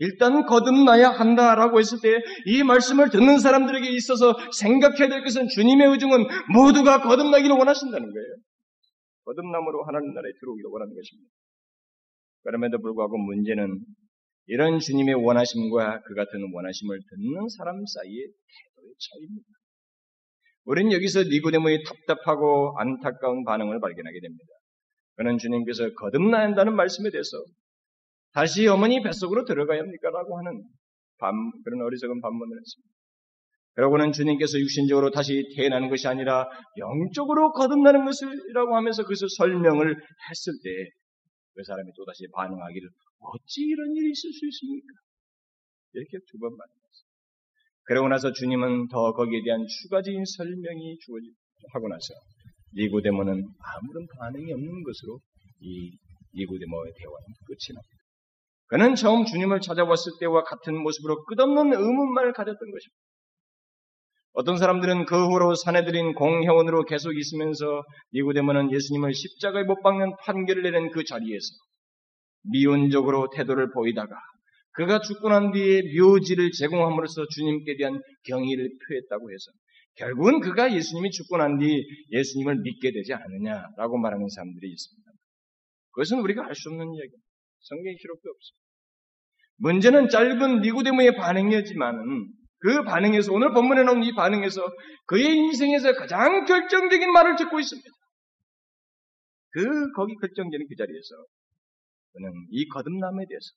일단 0.00 0.46
거듭나야 0.46 1.10
한다라고 1.10 1.78
했을 1.78 1.98
때 2.02 2.18
이 2.46 2.62
말씀을 2.62 3.10
듣는 3.10 3.38
사람들에게 3.38 3.88
있어서 3.90 4.34
생각해야 4.52 5.08
될 5.08 5.22
것은 5.22 5.48
주님의 5.48 5.88
의중은 5.88 6.24
모두가 6.52 7.02
거듭나기를 7.02 7.54
원하신다는 7.56 8.12
거예요. 8.12 8.34
거듭남으로 9.24 9.84
하나님 9.84 10.12
나라에 10.14 10.32
들어오기를 10.40 10.70
원하는 10.70 10.94
것입니다. 10.94 11.30
그럼에도 12.42 12.80
불구하고 12.80 13.18
문제는 13.18 13.78
이런 14.46 14.80
주님의 14.80 15.14
원하심과 15.14 16.02
그 16.02 16.14
같은 16.14 16.40
원하심을 16.52 16.98
듣는 16.98 17.48
사람 17.56 17.76
사이의 17.86 18.26
태도의 18.26 18.94
차이입니다. 18.98 19.46
우리는 20.64 20.92
여기서 20.92 21.24
니고데모의 21.24 21.84
답답하고 21.84 22.74
안타까운 22.78 23.44
반응을 23.44 23.80
발견하게 23.80 24.20
됩니다. 24.20 24.52
그는 25.16 25.38
주님께서 25.38 25.90
거듭나야 25.94 26.44
한다는 26.44 26.74
말씀에 26.74 27.10
대해서 27.10 27.36
다시 28.32 28.66
어머니 28.68 29.02
뱃속으로 29.02 29.44
들어가야 29.44 29.80
합니까? 29.80 30.10
라고 30.10 30.38
하는 30.38 30.62
반, 31.18 31.34
그런 31.64 31.82
어리석은 31.82 32.20
반문을 32.20 32.58
했습니다. 32.58 32.94
그러고는 33.74 34.12
주님께서 34.12 34.58
육신적으로 34.58 35.10
다시 35.10 35.44
태어나는 35.56 35.88
것이 35.90 36.06
아니라 36.08 36.48
영적으로 36.76 37.52
거듭나는 37.52 38.04
것이라고 38.04 38.76
하면서 38.76 39.02
그것을 39.02 39.28
설명을 39.36 39.94
했을 40.30 40.52
때 40.64 41.00
그 41.54 41.64
사람이 41.64 41.90
또다시 41.96 42.24
반응하기를 42.32 42.88
어찌 43.18 43.60
이런 43.62 43.94
일이 43.94 44.10
있을 44.12 44.32
수 44.32 44.46
있습니까? 44.46 44.86
이렇게 45.92 46.16
두 46.30 46.38
번 46.38 46.56
말했습니다. 46.56 47.10
그러고 47.84 48.08
나서 48.08 48.32
주님은 48.32 48.88
더 48.88 49.12
거기에 49.12 49.42
대한 49.44 49.66
추가적인 49.66 50.24
설명이 50.24 50.96
주어지고 51.04 51.34
하고 51.74 51.88
나서 51.88 52.14
니고데모는 52.76 53.28
아무런 53.34 54.06
반응이 54.16 54.52
없는 54.52 54.82
것으로 54.84 55.20
이 55.60 55.90
니고데모의 56.34 56.92
대화는 56.96 57.26
끝이 57.44 57.74
납니다. 57.74 57.99
그는 58.70 58.94
처음 58.94 59.24
주님을 59.24 59.60
찾아왔을 59.60 60.12
때와 60.20 60.44
같은 60.44 60.80
모습으로 60.80 61.24
끝없는 61.26 61.72
의문만을 61.74 62.32
가졌던 62.32 62.58
것입니다. 62.58 62.96
어떤 64.32 64.58
사람들은 64.58 65.06
그 65.06 65.26
후로 65.26 65.56
사내들인 65.56 66.14
공회원으로 66.14 66.84
계속 66.84 67.16
있으면서 67.18 67.82
니고데모는 68.14 68.72
예수님을 68.72 69.12
십자가에 69.12 69.64
못 69.64 69.82
박는 69.82 70.12
판결을 70.24 70.62
내는 70.62 70.90
그 70.92 71.04
자리에서 71.04 71.46
미온적으로 72.44 73.28
태도를 73.34 73.72
보이다가 73.72 74.14
그가 74.72 75.00
죽고 75.00 75.28
난 75.28 75.50
뒤에 75.50 75.82
묘지를 75.98 76.52
제공함으로써 76.52 77.26
주님께 77.34 77.76
대한 77.76 78.00
경의를 78.28 78.70
표했다고 78.88 79.30
해서 79.30 79.50
결국은 79.96 80.40
그가 80.40 80.72
예수님이 80.72 81.10
죽고 81.10 81.36
난 81.36 81.58
뒤 81.58 81.84
예수님을 82.12 82.60
믿게 82.62 82.92
되지 82.92 83.12
않느냐라고 83.14 83.98
말하는 83.98 84.28
사람들이 84.28 84.70
있습니다. 84.70 85.10
그것은 85.90 86.20
우리가 86.20 86.46
알 86.46 86.54
수 86.54 86.68
없는 86.70 86.94
이야기입니다. 86.94 87.29
성경 87.60 87.94
기록도 87.94 88.30
없습니다. 88.30 88.70
문제는 89.56 90.08
짧은 90.08 90.60
니고데모의 90.62 91.16
반응이었지만은 91.16 92.32
그 92.60 92.82
반응에서 92.84 93.32
오늘 93.32 93.52
본문에 93.52 93.84
나온 93.84 94.02
이 94.02 94.14
반응에서 94.14 94.62
그의 95.06 95.36
인생에서 95.36 95.92
가장 95.94 96.44
결정적인 96.44 97.10
말을 97.12 97.36
듣고 97.36 97.58
있습니다. 97.58 97.88
그 99.52 99.92
거기 99.92 100.14
결정적인 100.20 100.66
그 100.68 100.76
자리에서 100.76 101.24
그는 102.12 102.32
이 102.50 102.66
거듭남에 102.68 103.24
대해서 103.28 103.48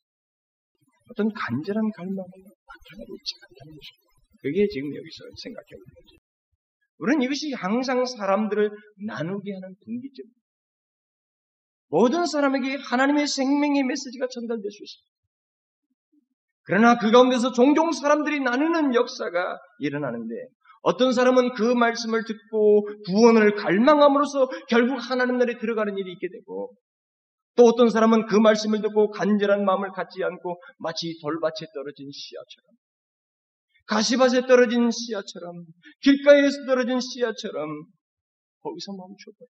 어떤 1.11 1.27
간절한 1.33 1.91
갈망을 1.91 2.31
나타내고 2.31 3.15
있지 3.15 3.31
않다는 3.43 3.75
것입니다. 3.75 4.07
그게 4.41 4.67
지금 4.67 4.87
여기서 4.95 5.19
생각해 5.43 5.69
보는 5.71 5.85
거죠. 5.95 6.15
우리는 6.99 7.21
이것이 7.23 7.51
항상 7.53 8.05
사람들을 8.05 8.69
나누게 9.07 9.53
하는 9.53 9.75
분기점입니다. 9.83 10.42
모든 11.93 12.25
사람에게 12.25 12.77
하나님의 12.89 13.27
생명의 13.27 13.83
메시지가 13.83 14.25
전달될 14.33 14.63
수 14.63 14.83
있습니다. 14.83 15.13
그러나 16.63 16.97
그 16.97 17.11
가운데서 17.11 17.51
종종 17.51 17.91
사람들이 17.91 18.39
나누는 18.39 18.95
역사가 18.95 19.59
일어나는데 19.77 20.33
어떤 20.81 21.13
사람은 21.13 21.53
그 21.53 21.61
말씀을 21.61 22.23
듣고 22.25 22.87
구원을 23.05 23.53
갈망함으로써 23.53 24.49
결국 24.69 24.97
하나님 25.07 25.37
나라에 25.37 25.59
들어가는 25.59 25.95
일이 25.95 26.13
있게 26.13 26.29
되고 26.33 26.73
또 27.55 27.65
어떤 27.65 27.91
사람은 27.91 28.25
그 28.25 28.37
말씀을 28.37 28.81
듣고 28.81 29.11
간절한 29.11 29.63
마음을 29.63 29.91
갖지 29.91 30.23
않고 30.23 30.59
마치 30.79 31.15
돌밭에 31.21 31.67
떨어진 31.75 32.09
씨앗처럼 32.11 32.73
가시밭에 33.85 34.47
떨어진 34.47 34.89
씨앗처럼 34.89 35.63
길가에서 36.01 36.65
떨어진 36.65 36.99
씨앗처럼 36.99 37.69
거기서 38.63 38.93
것입니다. 38.93 39.45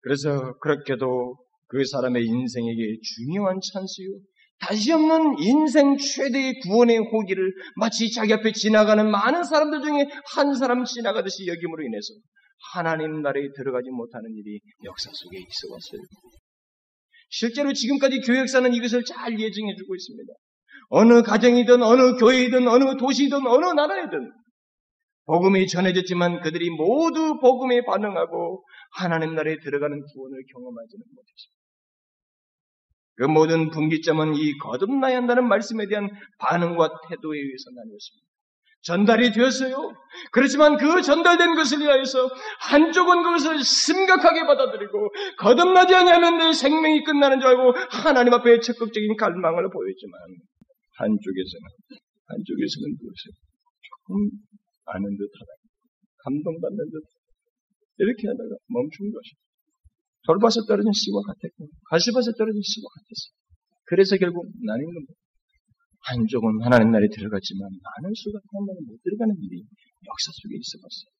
그래서 0.00 0.58
그렇게도 0.58 1.36
그 1.68 1.84
사람의 1.84 2.24
인생에게 2.24 2.98
중요한 3.02 3.58
찬스요 3.60 4.08
다시 4.60 4.92
없는 4.92 5.38
인생 5.38 5.96
최대의 5.96 6.60
구원의 6.60 6.98
호기를 6.98 7.52
마치 7.76 8.12
자기 8.12 8.34
앞에 8.34 8.52
지나가는 8.52 9.10
많은 9.10 9.44
사람들 9.44 9.80
중에 9.80 10.06
한 10.34 10.54
사람 10.54 10.84
지나가듯이 10.84 11.46
여김으로 11.46 11.82
인해서 11.82 12.14
하나님 12.74 13.22
나라에 13.22 13.48
들어가지 13.56 13.88
못하는 13.90 14.28
일이 14.36 14.60
역사 14.84 15.10
속에 15.12 15.38
있어 15.38 15.72
왔어요. 15.72 16.02
실제로 17.30 17.72
지금까지 17.72 18.20
교역사는 18.20 18.74
이것을 18.74 19.04
잘 19.04 19.40
예증해 19.40 19.76
주고 19.76 19.94
있습니다. 19.94 20.32
어느 20.90 21.22
가정이든 21.22 21.82
어느 21.82 22.16
교회이든 22.16 22.68
어느 22.68 22.96
도시든 22.98 23.46
어느 23.46 23.64
나라이든 23.66 24.32
복음이 25.26 25.68
전해졌지만 25.68 26.40
그들이 26.40 26.70
모두 26.70 27.38
복음에 27.40 27.84
반응하고 27.84 28.64
하나님 28.92 29.34
나라에 29.34 29.56
들어가는 29.58 30.02
구원을 30.12 30.42
경험하지는 30.52 31.04
못했습니다. 31.14 31.60
그 33.16 33.24
모든 33.24 33.70
분기점은 33.70 34.34
이 34.34 34.56
거듭나야 34.58 35.18
한다는 35.18 35.46
말씀에 35.46 35.86
대한 35.88 36.08
반응과 36.38 36.88
태도에 37.08 37.38
의해서 37.38 37.70
나뉘었습니다. 37.74 38.30
전달이 38.82 39.32
되었어요. 39.32 39.76
그렇지만 40.32 40.78
그 40.78 41.02
전달된 41.02 41.54
것을 41.54 41.80
위하여서 41.80 42.30
한쪽은 42.60 43.22
그것을 43.22 43.62
심각하게 43.62 44.46
받아들이고 44.46 45.10
거듭나지 45.38 45.94
않으면 45.94 46.38
내 46.38 46.52
생명이 46.54 47.04
끝나는 47.04 47.40
줄 47.40 47.50
알고 47.50 47.74
하나님 47.90 48.32
앞에 48.32 48.60
적극적인 48.60 49.16
갈망을 49.16 49.68
보였지만 49.70 50.20
한쪽에서는 50.96 51.64
한쪽에서는 52.26 52.96
그것을 52.96 53.32
조금 53.82 54.30
아는 54.86 55.16
듯하다. 55.16 55.52
감동받는 56.24 56.90
듯 56.90 57.19
이렇게 58.00 58.28
하다가 58.28 58.52
멈춘 58.72 59.12
것입니다. 59.12 59.44
돌밭에 60.26 60.64
떨어진 60.68 60.92
씨와 60.92 61.20
같았고 61.28 61.68
가시밭에 61.90 62.32
떨어진 62.36 62.60
씨와 62.64 62.84
같았어요. 62.96 63.32
그래서 63.88 64.16
결국 64.16 64.48
나는 64.64 64.84
겁니다. 64.84 65.12
한쪽은 66.08 66.64
하나님 66.64 66.90
나라에 66.92 67.08
들어갔지만 67.12 67.60
많은 67.68 68.14
수가 68.14 68.40
하나님 68.40 68.88
못 68.88 68.96
들어가는 69.04 69.36
일이 69.36 69.60
역사 70.08 70.32
속에 70.32 70.56
있어 70.56 70.80
봤어요. 70.80 71.10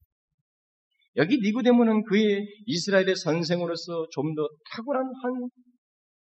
여기 1.16 1.38
니고데모는 1.42 2.04
그의 2.04 2.46
이스라엘의 2.66 3.16
선생으로서 3.16 4.06
좀 4.12 4.34
더 4.34 4.48
탁월한 4.72 5.04
한 5.04 5.50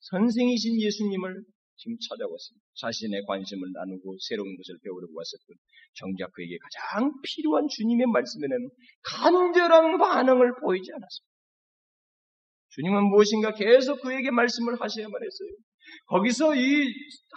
선생이신 0.00 0.80
예수님을 0.80 1.44
지금 1.76 1.96
찾아왔습니다. 1.98 2.64
자신의 2.76 3.22
관심을 3.26 3.68
나누고 3.72 4.16
새로운 4.28 4.56
것을 4.56 4.78
배우려고 4.82 5.12
왔었던 5.14 5.56
정작 5.94 6.32
그에게 6.32 6.56
가장 6.58 7.12
필요한 7.22 7.66
주님의 7.68 8.06
말씀에는 8.06 8.68
간절한 9.02 9.98
반응을 9.98 10.54
보이지 10.60 10.90
않았습니다. 10.92 11.32
주님은 12.70 13.04
무엇인가 13.10 13.52
계속 13.52 14.00
그에게 14.00 14.30
말씀을 14.30 14.80
하셔야만 14.80 15.12
했어요. 15.12 15.50
거기서 16.06 16.54
이 16.54 16.86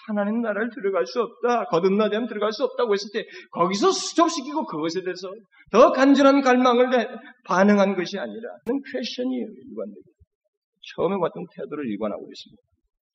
하나님 0.08 0.41
나라를 0.41 0.69
들어갈 0.74 1.06
수 1.06 1.21
없다. 1.21 1.65
거듭나되면 1.65 2.28
들어갈 2.28 2.54
수 2.54 2.63
없다고 2.63 2.93
했을 2.93 3.10
때 3.12 3.26
거기서 3.52 3.91
수정시키고 3.91 4.65
그것에 4.65 5.02
대해서 5.04 5.30
더 5.71 5.91
간절한 5.91 6.41
갈망을 6.41 6.89
반응한 7.45 7.95
것이 7.95 8.17
아니라 8.17 8.50
는 8.65 8.82
퀘션이에요. 8.93 9.48
일관되게. 9.48 10.15
처음에 10.95 11.15
왔던 11.19 11.45
태도를 11.56 11.89
일관하고 11.89 12.30
있습니다. 12.32 12.62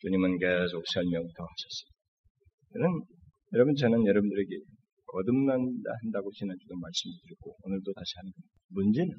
주님은 0.01 0.39
계속 0.39 0.83
설명을 0.87 1.29
더 1.37 1.45
하셨어요. 1.45 1.91
저는 2.73 2.85
여러분 3.55 3.75
저는 3.75 4.07
여러분들에게 4.07 4.51
거듭난다 5.07 5.91
한다고 6.03 6.31
지난주도 6.33 6.75
말씀드렸고 6.77 7.57
오늘도 7.65 7.93
다시 7.93 8.13
하는 8.17 8.31
겁니다. 8.31 8.55
문제는 8.69 9.11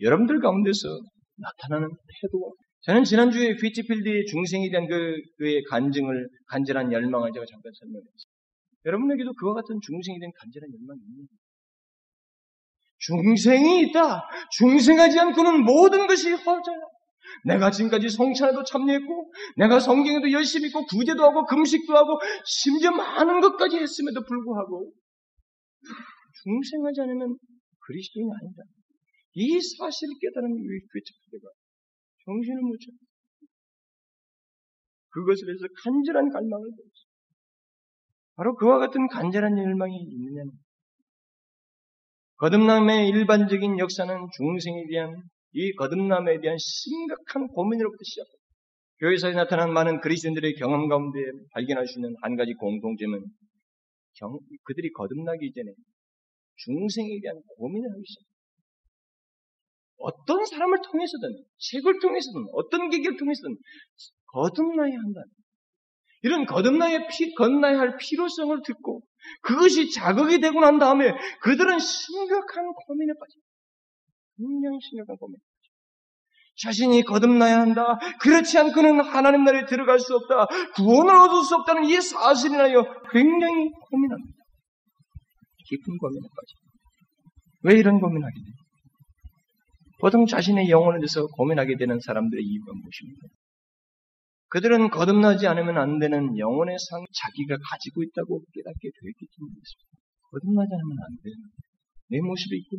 여러분들 0.00 0.40
가운데서 0.40 0.88
나타나는 1.36 1.88
태도와 2.20 2.50
저는 2.82 3.04
지난주에 3.04 3.54
휘치필드의 3.60 4.26
중생에 4.26 4.70
대한 4.70 4.86
그, 4.86 5.16
그의 5.36 5.62
간증을, 5.64 6.28
간절한 6.46 6.92
열망을 6.92 7.32
제가 7.32 7.44
잠깐 7.50 7.72
설명했어요. 7.74 8.32
여러분에게도 8.86 9.32
그와 9.34 9.54
같은 9.54 9.78
중생에 9.82 10.18
대한 10.18 10.32
간절한 10.38 10.70
열망이 10.72 11.00
있는 11.08 11.26
중생이 12.98 13.88
있다. 13.88 14.22
중생하지 14.58 15.18
않고는 15.18 15.64
모든 15.64 16.06
것이 16.06 16.32
허자야. 16.32 16.76
내가 17.44 17.70
지금까지 17.70 18.08
성찬에도 18.08 18.64
참여했고, 18.64 19.32
내가 19.56 19.80
성경에도 19.80 20.30
열심히 20.32 20.68
있고, 20.68 20.84
구제도 20.86 21.22
하고, 21.24 21.44
금식도 21.46 21.96
하고, 21.96 22.18
심지어 22.44 22.90
많은 22.90 23.40
것까지 23.40 23.78
했음에도 23.78 24.24
불구하고, 24.24 24.92
중생하지 26.42 27.00
않으면 27.02 27.36
그리스도인이 27.86 28.30
아니다. 28.30 28.62
이 29.34 29.60
사실을 29.60 30.14
깨달은 30.20 30.48
위크리스도가 30.50 31.48
정신을 32.24 32.60
못 32.62 32.76
차려. 32.78 32.96
그것을 35.10 35.48
위해서 35.48 35.66
간절한 35.82 36.28
갈망을 36.28 36.64
보였어. 36.76 37.08
바로 38.36 38.54
그와 38.54 38.78
같은 38.78 39.08
간절한 39.08 39.58
열망이 39.58 39.96
있느냐는 39.96 40.52
거듭남의 42.36 43.08
일반적인 43.08 43.78
역사는 43.78 44.26
중생에 44.36 44.86
대한 44.90 45.22
이 45.52 45.72
거듭남에 45.74 46.40
대한 46.40 46.56
심각한 46.58 47.48
고민으로부터 47.48 48.00
시작합니다. 48.04 48.38
교회사에 49.00 49.32
나타난 49.32 49.72
많은 49.72 50.00
그리스도인들의 50.00 50.54
경험 50.54 50.88
가운데 50.88 51.20
발견할 51.52 51.86
수 51.86 51.98
있는 51.98 52.14
한 52.22 52.36
가지 52.36 52.52
공통점은 52.54 53.24
경, 54.18 54.38
그들이 54.64 54.92
거듭나기 54.92 55.46
이전에 55.46 55.72
중생에 56.56 57.20
대한 57.22 57.40
고민을 57.56 57.88
하기 57.90 58.02
시작합니다. 58.04 58.38
어떤 59.98 60.44
사람을 60.44 60.78
통해서든, 60.82 61.44
책을 61.58 62.00
통해서든, 62.00 62.46
어떤 62.52 62.90
계기를 62.90 63.16
통해서든 63.16 63.56
거듭나야 64.26 64.92
한다. 64.92 65.22
이런 66.22 66.46
거듭나야 66.46 67.06
피, 67.08 67.34
거듭나야 67.34 67.78
할 67.78 67.96
필요성을 67.96 68.60
듣고 68.64 69.02
그것이 69.42 69.90
자극이 69.92 70.40
되고 70.40 70.60
난 70.60 70.78
다음에 70.78 71.12
그들은 71.42 71.78
심각한 71.78 72.72
고민에 72.72 73.12
빠집니다. 73.18 73.47
심각한 74.38 75.16
고민에 75.16 75.38
빠집니다. 75.38 75.68
자신이 76.62 77.02
거듭나야 77.02 77.60
한다. 77.60 77.98
그렇지 78.20 78.58
않고는 78.58 79.00
하나님 79.00 79.44
나라에 79.44 79.66
들어갈 79.66 79.98
수 79.98 80.14
없다. 80.16 80.46
구원을 80.74 81.14
얻을 81.14 81.42
수 81.42 81.54
없다는 81.56 81.84
이 81.84 82.00
사실이나요. 82.00 82.82
굉장히 83.12 83.70
고민합니다. 83.90 84.38
깊은 85.68 85.98
고민에 85.98 86.26
빠집니다. 86.34 86.68
왜 87.64 87.78
이런 87.78 88.00
고민하게 88.00 88.34
됩니까? 88.34 88.58
보통 90.00 90.26
자신의 90.26 90.70
영혼에 90.70 90.98
대해서 91.00 91.26
고민하게 91.26 91.76
되는 91.76 91.98
사람들의 92.00 92.44
이유가 92.44 92.72
무엇입니까? 92.72 93.28
그들은 94.50 94.90
거듭나지 94.90 95.46
않으면 95.46 95.76
안 95.76 95.98
되는 95.98 96.38
영혼의 96.38 96.76
상 96.78 97.04
자기가 97.12 97.58
가지고 97.68 98.02
있다고 98.02 98.40
깨닫게 98.54 98.80
되었기 98.80 99.26
때문이었습니다. 99.36 99.90
거듭나지 100.30 100.70
않으면 100.72 100.96
안 101.02 101.16
되는 101.22 101.36
내 102.10 102.20
모습이 102.20 102.56
있고 102.56 102.78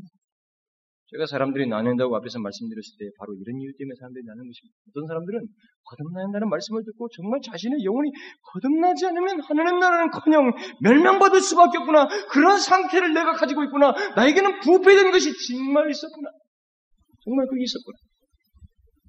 제가 1.12 1.26
사람들이 1.26 1.68
나눈다고 1.68 2.16
앞에서 2.18 2.38
말씀드렸을 2.38 2.98
때 3.00 3.10
바로 3.18 3.34
이런 3.34 3.58
이유 3.58 3.74
때문에 3.74 3.96
사람들이 3.98 4.24
나는 4.26 4.46
것입니다. 4.46 4.78
어떤 4.94 5.08
사람들은 5.08 5.42
거듭나야 5.84 6.26
한다는 6.26 6.50
말씀을 6.50 6.84
듣고 6.86 7.10
정말 7.10 7.42
자신의 7.42 7.84
영혼이 7.84 8.12
거듭나지 8.54 9.08
않으면 9.08 9.42
하나님 9.42 9.80
나라는 9.80 10.12
커녕 10.12 10.52
멸망받을 10.82 11.42
수밖에 11.42 11.80
없구나. 11.80 12.08
그런 12.30 12.60
상태를 12.60 13.14
내가 13.14 13.34
가지고 13.34 13.64
있구나. 13.64 13.94
나에게는 14.16 14.60
부패된 14.62 15.10
것이 15.10 15.34
정말 15.50 15.90
있었구나. 15.90 16.30
정말 17.26 17.48
그게 17.48 17.64
있었구나. 17.64 17.98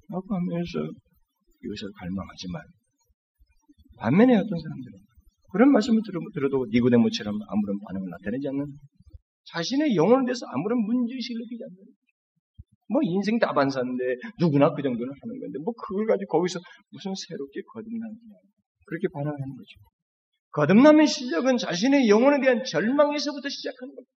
라고 0.09 0.25
하면서 0.25 0.89
이것을 1.63 1.91
갈망하지만 2.01 2.61
반면에 3.99 4.33
어떤 4.33 4.49
사람들은 4.49 4.99
그런 5.51 5.71
말씀을 5.71 6.01
들어도 6.33 6.65
니고데모처럼 6.65 7.35
아무런 7.47 7.77
반응을 7.85 8.09
나타내지 8.09 8.47
않는 8.49 8.65
자신의 9.45 9.95
영혼에 9.95 10.25
대해서 10.25 10.45
아무런 10.47 10.79
문제의식을 10.79 11.39
느끼지 11.41 11.63
않는 11.63 11.90
뭐 12.91 12.99
인생 13.03 13.39
다반 13.39 13.69
사는데 13.69 14.03
누구나 14.37 14.73
그 14.75 14.83
정도는 14.83 15.07
하는 15.07 15.39
건데 15.39 15.59
뭐 15.63 15.73
그걸 15.73 16.05
가지고 16.05 16.39
거기서 16.39 16.59
무슨 16.91 17.15
새롭게 17.15 17.61
거듭나느냐 17.71 18.35
그렇게 18.85 19.07
반응하는 19.13 19.55
거죠. 19.55 19.73
거듭남의 20.51 21.07
시작은 21.07 21.55
자신의 21.55 22.09
영혼에 22.09 22.43
대한 22.43 22.63
절망에서부터 22.63 23.47
시작하는 23.47 23.95
겁니다. 23.95 24.11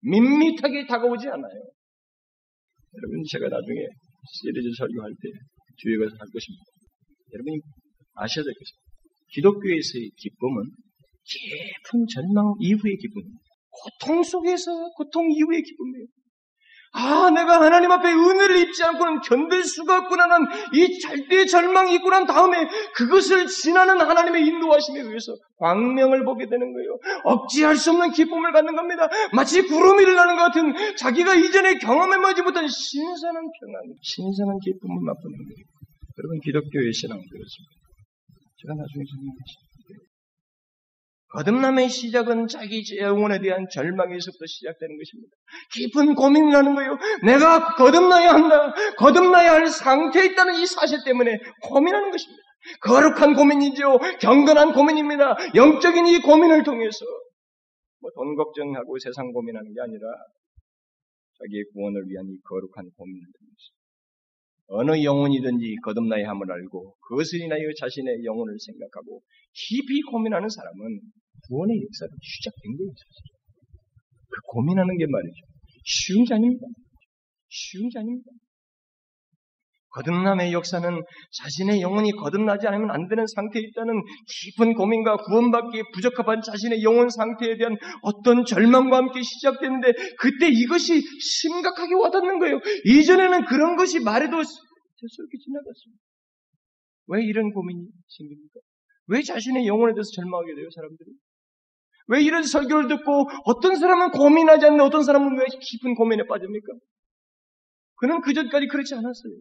밋밋하게 0.00 0.86
다가오지 0.86 1.28
않아요. 1.28 1.60
여러분 2.96 3.22
제가 3.28 3.48
나중에 3.48 3.80
시리즈 4.32 4.72
설교할 4.78 5.12
때 5.12 5.28
뒤에 5.76 5.98
가서 5.98 6.16
할 6.16 6.24
것입니다. 6.32 6.64
여러분이 7.34 7.60
아셔야 8.14 8.44
될 8.44 8.54
것입니다. 8.56 8.86
기독교에서의 9.36 10.10
기쁨은 10.16 10.64
깊은 11.28 12.06
절망 12.08 12.54
이후의 12.60 12.96
기쁨입니다. 12.96 13.44
고통 13.68 14.22
속에서 14.22 14.88
고통 14.96 15.28
이후의 15.30 15.60
기쁨이에요. 15.60 16.06
아, 16.92 17.30
내가 17.30 17.60
하나님 17.60 17.90
앞에 17.90 18.10
은혜를 18.10 18.56
입지 18.58 18.82
않고는 18.84 19.20
견딜 19.20 19.62
수가 19.64 19.98
없구나는 19.98 20.46
이 20.74 20.98
절대의 21.00 21.46
절망이 21.46 21.94
있고 21.96 22.10
난 22.10 22.26
다음에 22.26 22.68
그것을 22.94 23.46
지나는 23.46 24.00
하나님의 24.00 24.46
인도하심에 24.46 25.00
의해서 25.00 25.34
광명을 25.58 26.24
보게 26.24 26.46
되는 26.48 26.72
거예요. 26.72 26.98
억지할 27.24 27.76
수 27.76 27.90
없는 27.90 28.12
기쁨을 28.12 28.52
갖는 28.52 28.74
겁니다. 28.76 29.08
마치 29.32 29.62
구름이 29.62 30.02
일어나는 30.02 30.36
것 30.36 30.42
같은 30.44 30.74
자기가 30.96 31.34
이전에 31.34 31.78
경험해보지 31.78 32.42
못한 32.42 32.66
신선한 32.66 33.42
평안, 33.42 33.82
신선한 34.02 34.58
기쁨을 34.64 34.96
맛보는 35.02 35.36
거예요. 35.36 35.64
여러분 36.18 36.40
기독교의 36.40 36.92
신앙은 36.92 37.20
그렇습니다. 37.20 37.72
제가 38.56 38.74
나중에 38.74 39.04
설명하겠습니다. 39.04 39.75
거듭남의 41.36 41.90
시작은 41.90 42.48
자기 42.48 42.82
영혼에 42.98 43.40
대한 43.40 43.66
절망에서부터 43.70 44.46
시작되는 44.46 44.96
것입니다. 44.98 45.36
깊은 45.74 46.14
고민을 46.14 46.56
하는 46.56 46.74
거예요. 46.74 46.96
내가 47.24 47.74
거듭나야 47.74 48.32
한다. 48.32 48.72
거듭나야 48.96 49.52
할 49.52 49.66
상태에 49.66 50.24
있다는 50.26 50.54
이 50.56 50.66
사실 50.66 50.98
때문에 51.04 51.38
고민하는 51.62 52.10
것입니다. 52.10 52.42
거룩한 52.80 53.34
고민이죠. 53.34 53.98
경건한 54.20 54.72
고민입니다. 54.72 55.36
영적인 55.54 56.06
이 56.06 56.20
고민을 56.20 56.64
통해서 56.64 57.04
뭐 58.00 58.10
돈 58.14 58.34
걱정하고 58.36 58.98
세상 58.98 59.32
고민하는 59.32 59.74
게 59.74 59.80
아니라 59.80 60.06
자기의 61.38 61.64
구원을 61.74 62.02
위한 62.08 62.24
이 62.28 62.38
거룩한 62.48 62.90
고민을 62.96 63.26
통해서 63.38 63.64
어느 64.68 65.02
영혼이든지 65.02 65.76
거듭나야 65.84 66.28
함을 66.28 66.50
알고 66.50 66.96
그것을 67.08 67.40
인하여 67.40 67.62
자신의 67.78 68.24
영혼을 68.24 68.56
생각하고 68.58 69.22
깊이 69.52 70.02
고민하는 70.02 70.48
사람은 70.48 71.00
구원의 71.48 71.82
역사가 71.82 72.10
시작된 72.20 72.76
거예요. 72.76 72.92
그 74.28 74.40
고민하는 74.48 74.98
게 74.98 75.06
말이죠. 75.06 75.40
쉬운 75.84 76.24
게 76.24 76.34
아닙니다. 76.34 76.66
쉬운 77.48 77.88
게 77.88 77.98
아닙니다. 77.98 78.30
거듭남의 79.96 80.52
역사는 80.52 81.02
자신의 81.32 81.80
영혼이 81.80 82.12
거듭나지 82.12 82.66
않으면 82.66 82.90
안 82.90 83.08
되는 83.08 83.24
상태에 83.26 83.62
있다는 83.62 83.94
깊은 84.26 84.74
고민과 84.74 85.16
구원받기에 85.16 85.82
부적합한 85.94 86.42
자신의 86.42 86.82
영혼 86.82 87.08
상태에 87.08 87.56
대한 87.56 87.76
어떤 88.02 88.44
절망과 88.44 88.96
함께 88.96 89.22
시작되는데 89.22 89.92
그때 90.18 90.48
이것이 90.48 91.00
심각하게 91.00 91.94
와닿는 91.94 92.38
거예요. 92.38 92.60
이전에는 92.84 93.46
그런 93.46 93.76
것이 93.76 94.00
말해도 94.00 94.36
대수롭게 94.36 95.38
지나갔습니다. 95.44 96.02
왜 97.08 97.24
이런 97.24 97.52
고민이 97.52 97.86
생깁니까? 98.08 98.60
왜 99.08 99.22
자신의 99.22 99.66
영혼에 99.66 99.94
대해서 99.94 100.10
절망하게 100.16 100.54
돼요, 100.56 100.68
사람들이? 100.74 101.10
왜 102.08 102.22
이런 102.22 102.42
설교를 102.42 102.88
듣고 102.88 103.28
어떤 103.44 103.76
사람은 103.76 104.10
고민하지 104.10 104.66
않는 104.66 104.80
어떤 104.80 105.02
사람은 105.02 105.38
왜 105.38 105.44
깊은 105.46 105.94
고민에 105.94 106.24
빠집니까? 106.28 106.72
그는 107.96 108.20
그 108.20 108.34
전까지 108.34 108.66
그렇지 108.66 108.94
않았어요. 108.94 109.34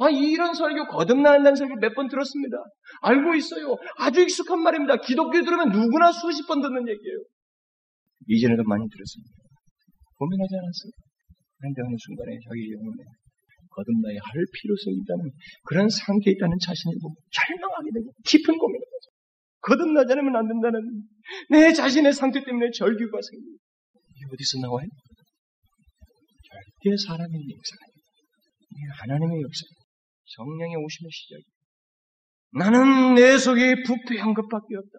아, 0.00 0.08
이런 0.10 0.54
설교, 0.54 0.86
거듭난다는 0.88 1.54
설교 1.56 1.76
몇 1.76 1.94
번 1.94 2.08
들었습니다. 2.08 2.56
알고 3.02 3.34
있어요. 3.34 3.76
아주 3.98 4.22
익숙한 4.22 4.60
말입니다. 4.62 4.96
기독교 4.96 5.32
들으면 5.44 5.68
누구나 5.70 6.10
수십 6.12 6.46
번 6.46 6.60
듣는 6.62 6.88
얘기예요. 6.88 7.18
이전에도 8.28 8.62
많이 8.64 8.88
들었습니다. 8.88 9.30
고민하지 10.16 10.54
않았어요. 10.56 10.92
그런데 11.58 11.82
어느 11.84 11.96
순간에 11.98 12.32
자기 12.48 12.72
영혼에 12.72 13.00
거듭나야 13.70 14.18
할 14.24 14.32
필요성이 14.56 14.96
있다는 15.04 15.30
그런 15.68 15.88
상태에 15.88 16.32
있다는 16.34 16.56
자신을 16.64 16.96
보고 17.02 17.14
절망하게 17.30 17.88
되고 17.94 18.12
깊은 18.24 18.56
고민을 18.56 18.84
하죠. 18.84 19.06
거듭나지 19.62 20.12
않으면 20.12 20.36
안 20.36 20.48
된다는 20.48 20.80
내 21.50 21.72
자신의 21.72 22.12
상태 22.12 22.42
때문에 22.42 22.70
절규가 22.72 23.18
생깁니다. 23.20 23.60
이게 24.16 24.24
어디서 24.32 24.58
나와요? 24.64 24.88
절대 26.48 26.96
사람의 26.96 27.32
역사가 27.36 27.80
아니에요. 27.84 28.90
하나님의 29.04 29.42
역사. 29.42 29.60
성령의 30.36 30.76
오심의 30.76 31.10
시작이에요. 31.10 31.60
나는 32.52 33.14
내 33.14 33.38
속에 33.38 33.82
부패한 33.82 34.34
것밖에 34.34 34.76
없다. 34.76 34.98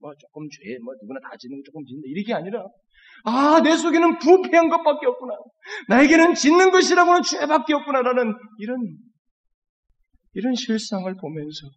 뭐 0.00 0.12
조금 0.18 0.48
죄, 0.50 0.78
뭐 0.82 0.94
누구나 1.00 1.20
다 1.20 1.36
짓는 1.38 1.58
거 1.58 1.62
조금 1.64 1.84
짓는다. 1.84 2.04
이게 2.08 2.34
아니라 2.34 2.66
아, 3.24 3.60
내 3.62 3.76
속에는 3.76 4.18
부패한 4.18 4.68
것밖에 4.68 5.06
없구나. 5.06 5.34
나에게는 5.88 6.34
짓는 6.34 6.70
것이라고는 6.70 7.22
죄밖에 7.22 7.74
없구나라는 7.74 8.34
이런 8.58 8.98
이런 10.34 10.54
실상을 10.54 11.14
보면서 11.14 11.70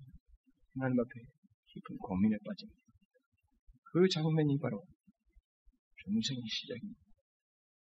하나님 0.75 0.99
앞에 0.99 1.09
깊은 1.67 1.97
고민에 1.97 2.37
빠집니다. 2.43 2.81
그 3.93 4.09
장면이 4.09 4.59
바로 4.59 4.83
중생의 6.03 6.41
시작입니다. 6.49 6.99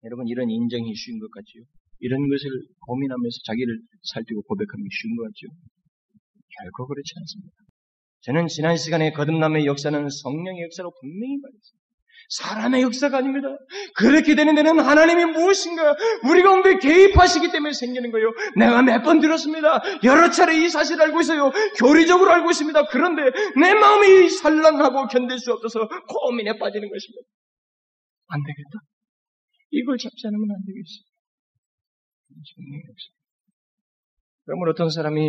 여러분 0.05 0.29
이런 0.29 0.51
인정이 0.51 0.95
쉬운 0.95 1.19
것 1.19 1.31
같지요? 1.31 1.63
이런 2.01 2.29
것을 2.29 2.51
고민하면서 2.87 3.37
자기를 3.47 3.79
살피고 4.13 4.43
고백하는 4.43 4.83
게 4.85 4.89
쉬운 4.91 5.17
것 5.17 5.25
같죠? 5.25 5.47
결코 6.63 6.87
그렇지 6.87 7.13
않습니다. 7.19 7.55
저는 8.23 8.49
지난 8.49 8.77
시간에 8.77 9.13
거듭남의 9.13 9.67
역사는 9.67 10.09
성령의 10.09 10.63
역사로 10.65 10.93
분명히 11.01 11.37
말했습니다. 11.43 11.85
사람의 12.31 12.83
역사가 12.83 13.19
아닙니다. 13.19 13.49
그렇게 13.97 14.35
되는 14.35 14.55
데는 14.55 14.79
하나님이 14.81 15.27
무엇인가 15.27 15.95
우리 16.27 16.43
가운데 16.43 16.79
개입하시기 16.79 17.53
때문에 17.53 17.75
생기는 17.75 18.11
거예요. 18.11 18.33
내가 18.57 18.81
몇 18.83 19.03
번 19.05 19.21
들었습니다. 19.21 19.83
여러 20.05 20.31
차례 20.31 20.57
이 20.57 20.69
사실을 20.71 21.03
알고 21.03 21.21
있어요. 21.21 21.51
교리적으로 21.79 22.31
알고 22.31 22.51
있습니다. 22.51 22.87
그런데 22.87 23.23
내 23.61 23.75
마음이 23.75 24.31
산란하고 24.31 25.07
견딜 25.09 25.39
수 25.39 25.53
없어서 25.53 25.87
고민에 26.09 26.57
빠지는 26.59 26.89
것입니다. 26.89 27.29
안 28.29 28.41
되겠다. 28.43 28.79
이걸 29.73 29.99
잡지 29.99 30.27
않으면 30.27 30.51
안 30.51 30.65
되겠어. 30.65 31.14
그러면 34.45 34.69
어떤 34.69 34.91
사람이 34.91 35.21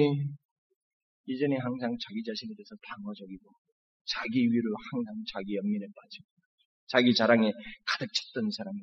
이전에 1.26 1.58
항상 1.58 1.96
자기 1.98 2.24
자신에 2.24 2.54
대해서 2.56 2.76
방어적이고 2.82 3.44
자기 4.06 4.46
위로 4.46 4.76
항상 4.92 5.16
자기 5.32 5.56
연민에 5.56 5.86
빠지고 5.96 6.26
자기 6.88 7.14
자랑에 7.14 7.52
가득 7.86 8.08
찼던 8.14 8.52
사람은 8.52 8.80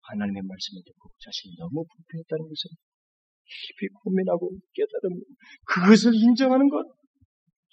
하나님의 0.00 0.42
말씀을 0.42 0.82
듣고 0.84 1.10
자신이 1.20 1.54
너무 1.56 1.84
불평했다는 1.86 2.42
것을 2.48 2.62
깊이 3.44 3.88
고민하고 4.02 4.50
깨달으며 4.74 5.20
그것을 5.66 6.14
인정하는 6.14 6.68
것 6.68 6.84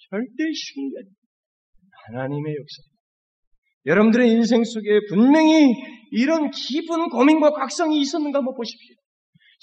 절대 0.08 0.52
쉬운 0.54 0.90
게 0.90 0.98
아닙니다. 0.98 1.20
하나님의 2.06 2.54
역사입니다. 2.54 3.02
여러분들의 3.86 4.30
인생 4.30 4.62
속에 4.62 5.00
분명히 5.08 5.74
이런 6.12 6.50
깊은 6.50 7.08
고민과 7.10 7.52
각성이 7.52 8.00
있었는가 8.00 8.38
한번 8.38 8.54
보십시오. 8.54 8.96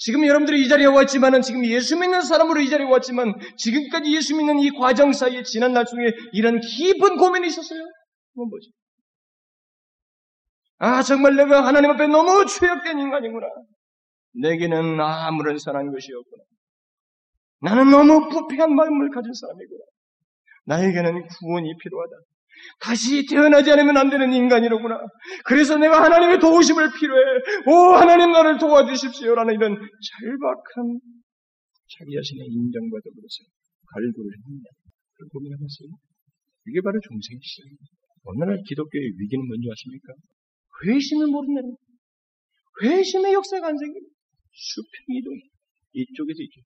지금 0.00 0.26
여러분들이 0.26 0.62
이 0.62 0.68
자리에 0.68 0.86
왔지만은 0.86 1.42
지금 1.42 1.62
예수 1.66 1.98
믿는 1.98 2.22
사람으로 2.22 2.60
이 2.60 2.70
자리에 2.70 2.86
왔지만 2.86 3.34
지금까지 3.58 4.16
예수 4.16 4.34
믿는 4.34 4.58
이 4.58 4.70
과정 4.70 5.12
사이에 5.12 5.42
지난 5.42 5.74
날 5.74 5.84
중에 5.84 6.10
이런 6.32 6.58
깊은 6.58 7.18
고민이 7.18 7.46
있었어요? 7.46 7.80
한번 8.34 8.50
보죠. 8.50 8.70
아, 10.78 11.02
정말 11.02 11.36
내가 11.36 11.66
하나님 11.66 11.90
앞에 11.90 12.06
너무 12.06 12.46
죄악된 12.46 12.98
인간이구나. 12.98 13.46
내게는 14.40 14.98
아무런 14.98 15.58
선한 15.58 15.92
것이 15.92 16.08
없구나. 16.14 16.44
나는 17.60 17.90
너무 17.90 18.26
부패한 18.30 18.74
마음을 18.74 19.10
가진 19.10 19.34
사람이구나. 19.34 19.84
나에게는 20.64 21.26
구원이 21.26 21.76
필요하다. 21.76 22.10
다시 22.80 23.26
태어나지 23.26 23.70
않으면 23.70 23.96
안 23.96 24.10
되는 24.10 24.32
인간이로구나. 24.32 24.98
그래서 25.44 25.76
내가 25.76 26.02
하나님의 26.02 26.38
도우심을 26.38 26.90
필요해. 26.98 27.22
오, 27.66 27.94
하나님 27.94 28.32
나를 28.32 28.58
도와주십시오 28.58 29.34
라는 29.34 29.54
이런 29.54 29.74
절박한 29.76 31.00
자기 31.98 32.14
자신의 32.14 32.46
인정과 32.46 32.98
더불어서 33.04 33.36
갈구를 33.92 34.30
합니다. 34.44 34.70
그걸 35.12 35.28
고민하면서요. 35.32 35.88
이게 36.68 36.80
바로 36.80 37.00
중생의 37.00 37.40
시작입니다. 37.42 37.84
오늘날 38.24 38.62
기독교의 38.66 39.04
위기는 39.18 39.46
뭔지 39.46 39.68
아십니까? 39.70 40.12
회심을 40.86 41.26
모른다는 41.26 41.76
회심의 42.82 43.32
역사가 43.34 43.68
안 43.68 43.76
생깁니다. 43.76 44.14
수평이동 44.52 45.32
이쪽에서 45.92 46.38
이쪽 46.40 46.62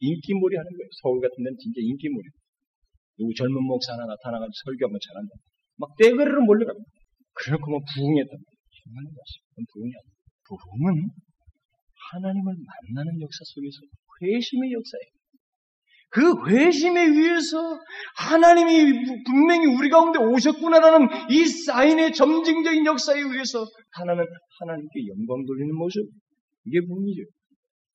인기몰이 0.00 0.56
하는 0.56 0.70
거예요. 0.72 0.88
서울 1.02 1.20
같은 1.20 1.36
데는 1.44 1.56
진짜 1.58 1.78
인기몰이. 1.80 2.26
누구 3.18 3.32
젊은 3.34 3.62
목사 3.64 3.92
하나 3.92 4.06
나타나가지고 4.06 4.52
설교하면 4.64 4.98
잘한다. 4.98 5.32
막 5.76 5.90
떼거리로 5.98 6.44
몰려갑니다. 6.44 6.88
그래놓고 7.34 7.70
뭐 7.70 7.80
부흥했단 7.80 8.32
말이에요. 8.32 9.14
부흥이 9.72 9.92
아니에요. 9.92 10.16
부흥은 10.48 11.10
하나님을 12.12 12.44
만나는 12.44 13.20
역사 13.20 13.38
속에서 13.44 13.78
회심의 14.22 14.72
역사예요. 14.72 15.22
그 16.12 16.20
회심에 16.46 17.00
의해서 17.08 17.56
하나님이 18.18 19.24
분명히 19.24 19.64
우리 19.64 19.88
가운데 19.88 20.18
오셨구나라는 20.18 21.08
이 21.30 21.46
사인의 21.46 22.12
점증적인 22.12 22.84
역사에 22.84 23.18
의해서 23.18 23.64
하나는 23.92 24.22
하나님께 24.60 24.94
영광 25.08 25.46
돌리는 25.46 25.74
모습. 25.74 26.04
이게 26.66 26.80
부흥이죠. 26.86 27.22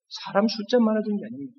사람 0.10 0.48
숫자 0.48 0.80
많아진 0.80 1.16
게 1.16 1.26
아닙니다. 1.26 1.54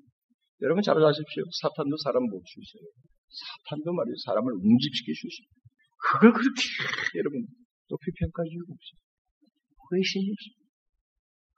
여러분 0.61 0.83
잘 0.83 0.97
아십시오. 0.97 1.43
사탄도 1.61 1.95
사람 2.03 2.23
못 2.23 2.41
죽이셔요. 2.43 2.83
사탄도 3.29 3.93
말이에요. 3.93 4.15
사람을 4.25 4.53
웅집시켜 4.53 5.13
주십니다. 5.13 5.55
그걸 5.99 6.33
그렇게 6.33 6.61
여러분 7.19 7.45
높이 7.89 8.11
평가할 8.19 8.47
이유가 8.49 8.73
없어요. 8.73 8.99
회심이 9.93 10.25
없어요. 10.31 10.59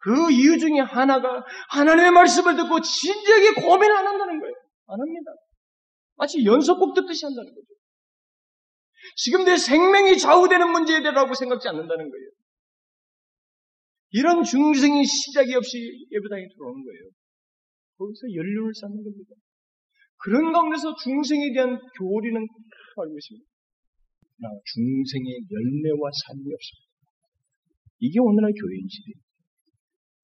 그 0.02 0.32
이유 0.32 0.58
중에 0.58 0.80
하나가 0.80 1.46
하나님의 1.70 2.12
말씀을 2.12 2.56
듣고 2.56 2.82
진지하게 2.82 3.62
고민 3.62 3.92
안 3.92 4.08
한다는 4.08 4.40
거예요. 4.40 4.54
안 4.88 5.00
합니다. 5.00 5.32
마치 6.18 6.44
연속곡 6.44 6.96
듣듯이 6.96 7.26
한다는 7.26 7.54
거죠. 7.54 7.68
지금 9.16 9.44
내 9.44 9.58
생명이 9.58 10.18
좌우되는 10.18 10.72
문제에 10.72 11.02
대라고 11.02 11.34
생각지 11.34 11.68
않는다는 11.68 12.10
거예요. 12.10 12.30
이런 14.12 14.44
중생이 14.44 15.06
시작이 15.06 15.56
없이 15.56 16.08
예배당에 16.12 16.48
들어오는 16.54 16.84
거예요. 16.84 17.10
거기서 17.98 18.34
연륜을 18.34 18.74
쌓는 18.74 19.04
겁니다. 19.04 19.36
그런 20.24 20.54
가운데서 20.54 20.96
중생에 21.02 21.54
대한 21.54 21.78
교리는 21.98 22.38
알고 22.38 23.14
있습니다. 23.18 23.46
중생의 24.42 25.30
열매와 25.50 26.04
삶이 26.14 26.46
없습니다. 26.46 26.90
이게 28.02 28.20
오늘날 28.20 28.54
교회인 28.54 28.86
시대예요. 28.90 29.18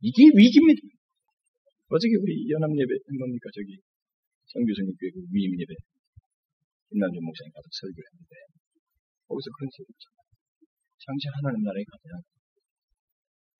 이게 0.02 0.30
위기입니다. 0.38 0.82
어저께 1.90 2.14
우리 2.22 2.46
연합예배 2.50 2.92
뭡니까 3.18 3.50
저기 3.54 3.78
성교성교회 4.54 5.10
그 5.14 5.18
위임예배 5.34 5.72
김남준 6.90 7.18
목사님 7.24 7.50
가서 7.54 7.66
설교를 7.66 8.06
했는데 8.12 8.34
거기서 9.28 9.48
그런 9.56 9.70
소리 9.72 9.88
있잖아요. 9.94 10.28
장차 11.02 11.24
하나님 11.42 11.64
나라에 11.64 11.84
가면 11.84 12.22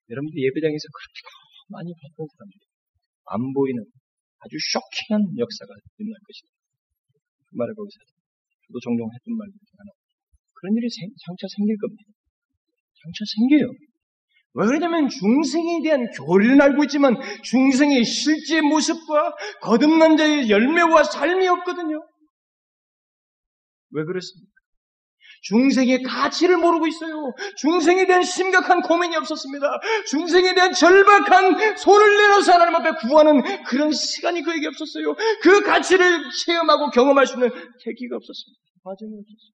여러분들 0.10 0.36
예배장에서 0.38 0.86
그렇게 0.90 1.18
많이 1.70 1.94
봤던 1.94 2.20
사람들이 2.26 2.64
안 3.32 3.54
보이는 3.54 3.80
아주 4.40 4.54
쇼킹한 4.58 5.38
역사가 5.38 5.72
일어날 5.98 6.18
것이다. 6.22 6.48
그 7.50 7.56
말을 7.56 7.74
거기서 7.76 7.98
저도 8.68 8.80
종종 8.82 9.10
했던 9.14 9.38
말 9.38 9.48
중에 9.48 9.66
하나. 9.78 9.90
그런 10.54 10.76
일이 10.76 10.88
생, 10.90 11.10
장차 11.26 11.48
생길 11.56 11.78
겁니다. 11.78 12.12
장차 13.02 13.20
생겨요. 13.36 13.68
왜 14.54 14.66
그러냐면 14.66 15.08
중생에 15.08 15.84
대한 15.84 16.10
교리는 16.10 16.60
알고 16.60 16.84
있지만 16.86 17.16
중생의 17.44 18.04
실제 18.04 18.62
모습과 18.62 19.36
거듭난 19.62 20.18
자의 20.18 20.50
열매와 20.50 21.04
삶이 21.04 21.48
없거든요. 21.48 22.02
왜 23.92 24.04
그렇습니까? 24.04 24.57
중생의 25.42 26.04
가치를 26.04 26.58
모르고 26.58 26.88
있어요. 26.88 27.34
중생에 27.58 28.06
대한 28.06 28.24
심각한 28.24 28.82
고민이 28.82 29.16
없었습니다. 29.16 29.68
중생에 30.08 30.54
대한 30.54 30.74
절박한 30.74 31.78
손을 31.78 32.18
내려서 32.18 32.54
하나님 32.54 32.76
앞에 32.76 33.08
구하는 33.08 33.42
그런 33.66 33.92
시간이 33.92 34.42
그에게 34.42 34.68
없었어요. 34.68 35.16
그 35.42 35.64
가치를 35.64 36.24
체험하고 36.46 36.90
경험할 36.92 37.28
수 37.28 37.36
있는 37.36 37.50
계기가 37.50 38.16
없었습니다. 38.16 38.62
과정이 38.84 39.14
없었어요. 39.14 39.58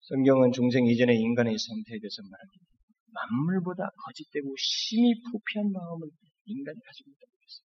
성경은 0.00 0.52
중생 0.52 0.86
이전의 0.86 1.16
인간의 1.16 1.56
상태에 1.56 1.98
대해서 2.00 2.22
말합니다. 2.22 2.64
만물보다 3.12 3.90
거짓되고 4.06 4.54
심히 4.58 5.14
부패한 5.30 5.70
마음을 5.72 6.08
인간이 6.46 6.78
가지고 6.82 7.10
있다고 7.10 7.32
했습니다. 7.42 7.70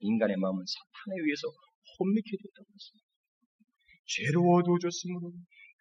인간의 0.00 0.36
마음은 0.36 0.64
사탄에 0.64 1.16
의해서 1.24 1.48
혼미케 1.98 2.28
됐다고 2.28 2.68
했습니다. 2.68 3.04
죄로 4.04 4.44
어두워졌으므로 4.52 5.32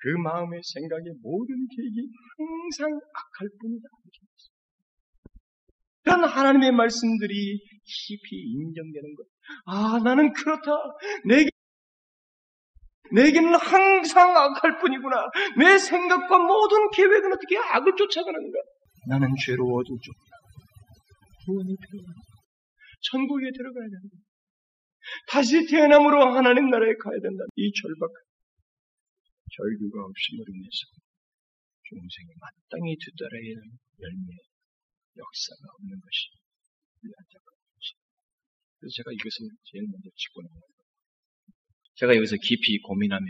그 0.04 0.10
마음의 0.22 0.60
생각의 0.62 1.14
모든 1.24 1.56
계획이 1.74 2.10
항상 2.38 2.92
악할 2.92 3.48
뿐이다. 3.62 3.88
이런 6.06 6.26
하나님의 6.26 6.74
말씀들이 6.74 7.58
깊이 7.86 8.36
인정되는 8.36 9.16
것. 9.16 9.26
아, 9.66 10.00
나는 10.04 10.34
그렇다. 10.34 10.72
내게 11.26 11.50
내게는 13.14 13.56
항상 13.56 14.36
악할 14.36 14.80
뿐이구나. 14.80 15.16
내 15.58 15.78
생각과 15.78 16.38
모든 16.38 16.90
계획은 16.92 17.32
어떻게 17.32 17.58
악을 17.58 17.96
쫓아가는가? 17.96 18.58
나는 19.08 19.30
죄로 19.46 19.64
어두워졌구나. 19.64 20.36
구원이 21.46 21.76
필요하다. 21.80 22.20
천국에 23.10 23.52
들어가야 23.56 23.88
된다. 23.88 24.18
다시 25.30 25.66
태어남으로 25.66 26.34
하나님 26.34 26.70
나라에 26.70 26.94
가야 27.02 27.20
된다. 27.22 27.44
이 27.56 27.72
절박한 27.72 28.33
절규가 29.54 29.96
없음으로 30.02 30.50
인해서 30.50 30.82
중생이 31.86 32.30
마땅히 32.42 32.98
뒤따라야 32.98 33.54
하는 33.54 33.78
열매, 34.02 34.34
역사가 35.14 35.62
없는 35.78 35.94
것이 35.94 36.34
안타까운 37.06 37.58
것입니다. 37.78 38.10
그래서 38.80 38.92
제가 38.98 39.08
이것을 39.14 39.38
제일 39.70 39.86
먼저 39.86 40.10
짚고 40.10 40.42
나가요. 40.42 40.74
제가 41.96 42.10
여기서 42.18 42.36
깊이 42.42 42.82
고민하며 42.82 43.28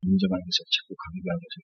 인정하는 0.00 0.42
것을 0.48 0.58
자꾸 0.64 0.96
강조하는 0.96 1.40
것을 1.44 1.54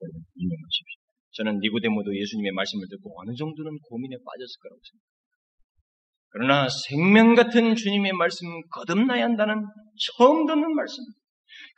여러분 0.00 0.16
인정하십시오. 0.32 0.98
저는 1.36 1.60
니고데모도 1.60 2.08
예수님의 2.16 2.52
말씀을 2.52 2.88
듣고 2.88 3.12
어느 3.20 3.36
정도는 3.36 3.76
고민에 3.84 4.16
빠졌을 4.16 4.54
거라고 4.64 4.80
생각합니다. 4.80 5.16
그러나 6.32 6.68
생명 6.68 7.34
같은 7.34 7.76
주님의 7.76 8.12
말씀 8.12 8.48
거듭나야 8.72 9.24
한다는 9.24 9.60
처음 10.16 10.46
듣는 10.46 10.74
말씀. 10.74 11.04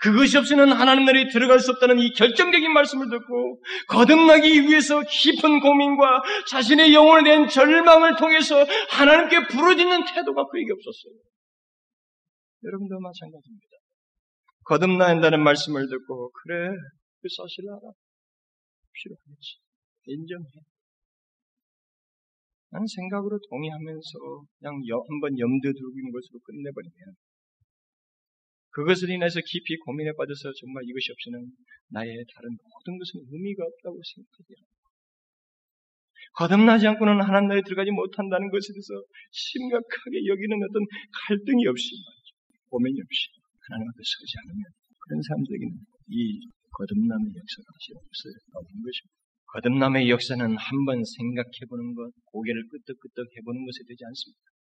그것이 0.01 0.39
없이는 0.39 0.73
하나님 0.73 1.05
나라에 1.05 1.29
들어갈 1.29 1.59
수 1.59 1.73
없다는 1.73 1.99
이 1.99 2.13
결정적인 2.13 2.73
말씀을 2.73 3.09
듣고 3.11 3.61
거듭나기 3.89 4.63
위해서 4.63 5.03
깊은 5.03 5.61
고민과 5.61 6.23
자신의 6.49 6.95
영혼에 6.95 7.25
대한 7.25 7.49
절망을 7.49 8.17
통해서 8.17 8.65
하나님께 8.91 9.49
부르짖는 9.49 10.05
태도가 10.05 10.47
그에게 10.47 10.73
없었어요. 10.73 11.15
여러분도 12.65 13.01
마찬가지입니다. 13.01 13.67
거듭나야 14.65 15.09
한다는 15.11 15.43
말씀을 15.43 15.89
듣고 15.89 16.31
그래 16.31 16.69
그 17.21 17.29
사실을 17.37 17.71
알아. 17.71 17.91
필요하지. 18.93 19.59
인정해. 20.07 20.47
난 22.71 22.85
생각으로 22.87 23.39
동의하면서 23.49 24.45
그냥 24.59 24.75
한번 25.09 25.39
염두에 25.39 25.73
두고 25.73 25.99
있는 25.99 26.13
것으로 26.13 26.39
끝내버리면 26.45 27.17
그것을 28.79 29.11
인해서 29.11 29.43
깊이 29.43 29.75
고민에 29.83 30.15
빠져서 30.15 30.55
정말 30.55 30.87
이것이 30.87 31.11
없이는 31.11 31.51
나의 31.91 32.15
다른 32.31 32.55
모든 32.55 32.95
것은 32.95 33.27
의미가 33.27 33.67
없다고 33.67 33.99
생각하게 33.99 34.55
거듭나지 36.39 36.87
않고는 36.87 37.19
하나님 37.19 37.51
나라에 37.51 37.67
들어가지 37.67 37.91
못한다는 37.91 38.47
것에 38.55 38.71
대해서 38.71 39.03
심각하게 39.35 40.23
여기는 40.31 40.63
어떤 40.63 40.79
갈등이 41.27 41.67
없이. 41.67 41.99
고민이 42.71 43.03
없이 43.03 43.35
하나님 43.67 43.83
앞에 43.91 43.99
서지 43.99 44.33
않으면 44.47 44.63
그런 45.03 45.23
사람들에게는 45.27 45.75
이 46.15 46.39
거듭남의 46.71 47.35
역사가 47.35 47.67
다시 47.75 47.87
없어요. 47.99 48.35
없는 48.63 48.79
것입니다. 48.79 49.19
거듭남의 49.59 50.07
역사는 50.07 50.55
한번 50.55 51.03
생각해보는 51.03 51.99
것, 51.99 52.15
고개를 52.31 52.63
끄덕끄덕 52.71 53.27
해보는 53.27 53.67
것에 53.67 53.83
되지 53.91 54.07
않습니다. 54.07 54.58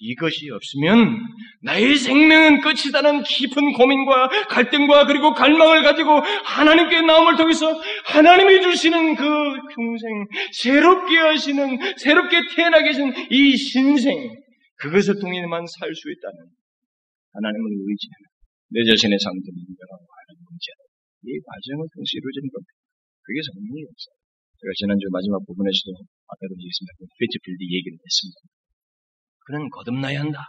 이것이 0.00 0.50
없으면 0.50 1.16
나의 1.62 1.96
생명은 1.96 2.60
끝이다는 2.60 3.22
깊은 3.22 3.72
고민과 3.72 4.28
갈등과 4.48 5.06
그리고 5.06 5.32
갈망을 5.32 5.82
가지고 5.82 6.20
하나님께 6.20 7.02
나옴을 7.02 7.36
통해서 7.36 7.80
하나님이 8.04 8.60
주시는 8.60 9.14
그 9.14 9.24
평생 9.74 10.26
새롭게 10.52 11.16
하시는 11.16 11.78
새롭게 11.96 12.40
태어나게 12.54 12.88
하신 12.88 13.14
이 13.30 13.56
신생 13.56 14.34
그것을 14.76 15.20
통해만 15.20 15.64
살 15.78 15.94
수 15.94 16.10
있다는 16.10 16.36
하나님을 17.32 17.64
의지하는 17.70 18.24
내 18.74 18.82
자신의 18.84 19.14
상태를 19.18 19.56
인정하고 19.62 20.04
하나님을 20.04 20.42
의지하는 20.52 20.82
이 21.24 21.38
과정을 21.38 21.80
통해서 21.86 22.10
이루어지는 22.18 22.46
겁니다. 22.50 22.74
그게 23.24 23.38
성령의 23.40 23.80
역사. 23.88 24.10
제가 24.60 24.70
지난주 24.76 25.08
마지막 25.14 25.38
부분에서도 25.46 25.96
아까도 26.28 26.50
얘기했습니다. 26.58 27.08
피츠필드 27.16 27.62
얘기를 27.62 27.94
했습니다. 27.96 28.38
그는 29.44 29.68
거듭나야 29.70 30.20
한다. 30.20 30.46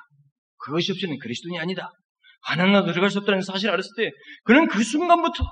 그것이 0.58 0.92
없이는 0.92 1.18
그리스도인이 1.20 1.60
아니다. 1.60 1.92
하나님나 2.42 2.86
들어갈 2.86 3.10
수 3.10 3.20
없다는 3.20 3.42
사실을 3.42 3.74
알았을 3.74 3.92
때 3.98 4.12
그는 4.44 4.68
그 4.68 4.84
순간부터 4.84 5.44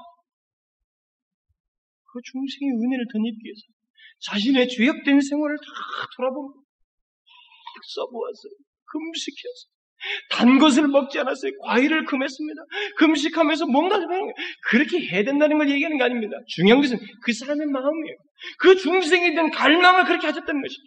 그 2.12 2.20
중생의 2.24 2.72
은혜를 2.72 3.06
덧입기 3.12 3.42
위해서 3.44 3.62
자신의 4.20 4.68
죄악된 4.70 5.20
생활을 5.20 5.58
다 5.58 6.08
돌아보고 6.16 6.64
써보았어요. 7.96 8.54
금식해서 8.86 9.74
단 10.30 10.60
것을 10.60 10.88
먹지 10.88 11.20
않았어요. 11.20 11.52
과일을 11.64 12.06
금했습니다. 12.06 12.62
금식하면서 12.98 13.68
뭔가 13.68 13.96
하는 13.96 14.08
거예요. 14.08 14.34
그렇게 14.70 15.00
해야 15.00 15.24
된다는 15.24 15.58
걸 15.58 15.70
얘기하는 15.70 15.98
게 15.98 16.04
아닙니다. 16.04 16.38
중요한 16.48 16.82
것은 16.82 17.00
그 17.24 17.34
사람의 17.34 17.68
마음이에요. 17.68 18.16
그 18.60 18.76
중생에 18.76 19.32
대한 19.32 19.50
갈망을 19.50 20.06
그렇게 20.06 20.28
하셨다는 20.28 20.62
것이죠. 20.62 20.84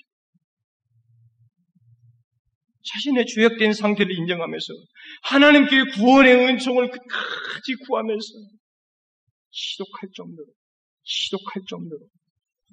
자신의 2.86 3.26
죄악된 3.26 3.72
상태를 3.72 4.14
인정하면서 4.14 4.66
하나님께 5.22 5.98
구원의 5.98 6.34
은총을 6.34 6.90
끝까지 6.90 7.74
구하면서 7.86 8.26
시독할 9.50 10.10
정도로 10.14 10.46
시독할 11.02 11.62
정도로 11.68 12.02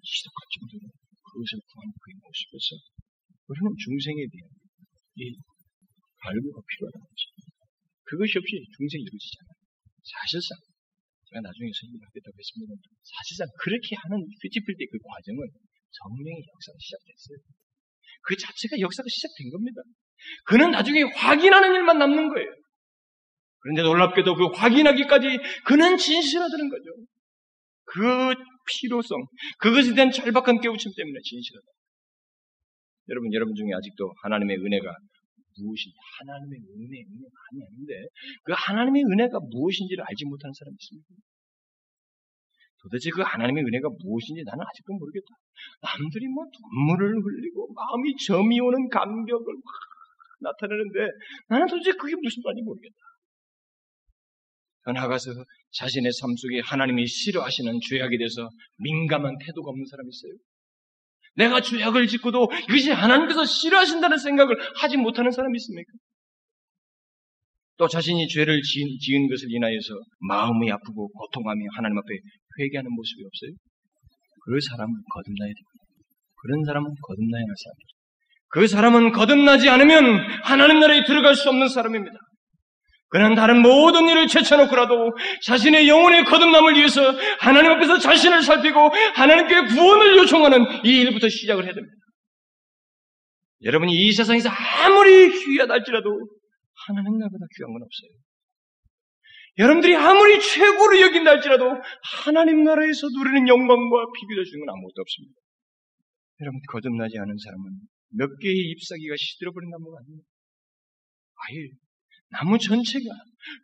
시독할 0.03 0.39
정도로 0.59 0.91
그것을 1.33 1.59
구하는 1.65 1.89
그의 1.97 2.13
모습에서 2.21 2.77
우리는 3.49 3.67
중생에 3.73 4.21
대한 4.29 4.45
이 5.17 5.33
발부가 6.21 6.61
필요하다는 6.61 7.03
거죠. 7.03 7.23
그것이 8.05 8.37
없이 8.37 8.61
중생이 8.77 9.01
이루어지지 9.03 9.35
않아요. 9.41 9.57
사실상 10.03 10.57
제가 11.31 11.41
나중에 11.41 11.71
설명하겠다고 11.73 12.35
했습니다. 12.37 12.71
사실상 13.01 13.49
그렇게 13.57 13.97
하는 13.97 14.21
휘집힐 14.29 14.77
때 14.77 14.85
그 14.85 15.01
과정은 15.01 15.41
성령의 15.93 16.37
역사가 16.37 16.77
시작됐어요. 16.77 17.37
그 18.23 18.37
자체가 18.37 18.79
역사가 18.79 19.07
시작된 19.09 19.49
겁니다. 19.49 19.81
그는 20.45 20.71
나중에 20.71 21.03
확인하는 21.03 21.73
일만 21.73 21.97
남는 21.97 22.29
거예요. 22.29 22.49
그런데 23.59 23.81
놀랍게도 23.81 24.35
그 24.35 24.47
확인하기까지 24.53 25.39
그는 25.65 25.97
진실하다는 25.97 26.69
거죠. 26.69 26.83
그 27.85 28.33
필요성, 28.67 29.25
그것에 29.59 29.93
대한 29.93 30.11
절박한 30.11 30.61
깨우침 30.61 30.91
때문에 30.95 31.19
진실하다. 31.23 31.65
여러분, 33.09 33.33
여러분 33.33 33.53
중에 33.55 33.67
아직도 33.75 34.13
하나님의 34.23 34.57
은혜가 34.57 34.95
무엇인지, 35.59 35.95
하나님의 36.19 36.59
은혜, 36.59 37.03
은혜 37.03 37.23
많이 37.29 37.55
아는데, 37.67 38.07
그 38.43 38.53
하나님의 38.55 39.03
은혜가 39.03 39.39
무엇인지를 39.51 40.03
알지 40.07 40.25
못하는 40.25 40.53
사람이 40.53 40.75
있습니다. 40.79 41.07
도대체 42.83 43.11
그 43.11 43.21
하나님의 43.21 43.63
은혜가 43.63 43.87
무엇인지 43.87 44.43
나는 44.43 44.59
아직도 44.59 44.93
모르겠다. 44.93 45.31
남들이 45.83 46.27
뭐 46.27 46.43
눈물을 46.43 47.15
흘리고 47.15 47.71
마음이 47.71 48.15
점이 48.17 48.59
오는 48.59 48.89
감격을 48.89 49.47
확 49.55 49.92
나타내는데 50.43 50.99
나는 51.49 51.67
도대체 51.67 51.91
그게 51.93 52.13
무슨 52.21 52.41
말인지 52.43 52.63
모르겠다. 52.63 52.95
더 54.85 54.91
나아가서 54.91 55.31
자신의 55.71 56.11
삶 56.11 56.35
속에 56.35 56.59
하나님이 56.59 57.07
싫어하시는 57.07 57.79
죄악에 57.89 58.17
대해서 58.17 58.49
민감한 58.77 59.37
태도가 59.39 59.69
없는 59.69 59.85
사람이 59.85 60.09
있어요. 60.09 60.33
내가 61.35 61.61
죄악을 61.61 62.07
짓고도 62.07 62.47
이것이 62.69 62.91
하나님께서 62.91 63.45
싫어하신다는 63.45 64.17
생각을 64.17 64.55
하지 64.75 64.97
못하는 64.97 65.31
사람이 65.31 65.55
있습니까? 65.57 65.91
또 67.77 67.87
자신이 67.87 68.27
죄를 68.27 68.61
지은, 68.61 68.87
지은 68.99 69.27
것을 69.27 69.47
인하여서 69.49 69.95
마음이 70.19 70.71
아프고 70.71 71.09
고통하며 71.09 71.61
하나님 71.75 71.97
앞에 71.97 72.07
회개하는 72.59 72.91
모습이 72.91 73.23
없어요? 73.25 73.51
그 74.45 74.59
사람은 74.59 74.93
거듭나야 74.93 75.47
됩니다. 75.47 75.83
그런 76.41 76.63
사람은 76.65 76.91
거듭나야 77.01 77.41
할 77.41 77.55
사람이죠. 77.57 77.92
그 78.53 78.67
사람은 78.67 79.13
거듭나지 79.13 79.67
않으면 79.67 80.03
하나님 80.43 80.79
나라에 80.79 81.03
들어갈 81.05 81.33
수 81.35 81.49
없는 81.49 81.69
사람입니다. 81.69 82.15
그는 83.09 83.33
다른 83.33 83.63
모든 83.63 84.07
일을 84.07 84.27
제쳐놓고라도 84.27 85.11
자신의 85.43 85.89
영혼의 85.89 86.23
거듭남을 86.25 86.75
위해서 86.75 87.01
하나님 87.39 87.71
앞에서 87.71 87.97
자신을 87.97 88.43
살피고 88.43 88.91
하나님께 89.15 89.73
구원을 89.73 90.17
요청하는 90.17 90.85
이 90.85 91.01
일부터 91.01 91.29
시작을 91.29 91.63
해야 91.65 91.73
됩니다. 91.73 91.95
여러분이 93.63 93.91
이 93.91 94.11
세상에서 94.11 94.49
아무리 94.49 95.31
귀하다 95.31 95.73
할지라도 95.73 96.09
하나님 96.85 97.17
나보다 97.17 97.45
귀한 97.57 97.73
건 97.73 97.81
없어요. 97.81 98.11
여러분들이 99.57 99.95
아무리 99.95 100.39
최고로 100.39 101.01
여긴다 101.01 101.31
할지라도 101.31 101.65
하나님 102.25 102.63
나라에서 102.63 103.07
누리는 103.17 103.47
영광과 103.47 104.05
비교될 104.19 104.45
수 104.45 104.55
있는 104.55 104.67
건 104.67 104.75
아무것도 104.75 105.01
없습니다. 105.01 105.35
여러분 106.41 106.59
거듭나지 106.71 107.17
않은 107.17 107.35
사람은 107.43 107.92
몇 108.15 108.27
개의 108.39 108.55
잎사귀가 108.71 109.15
시들어버린 109.17 109.69
나무가 109.69 109.97
아닙니다. 109.99 110.27
아예 111.35 111.67
나무 112.29 112.57
전체가 112.57 113.05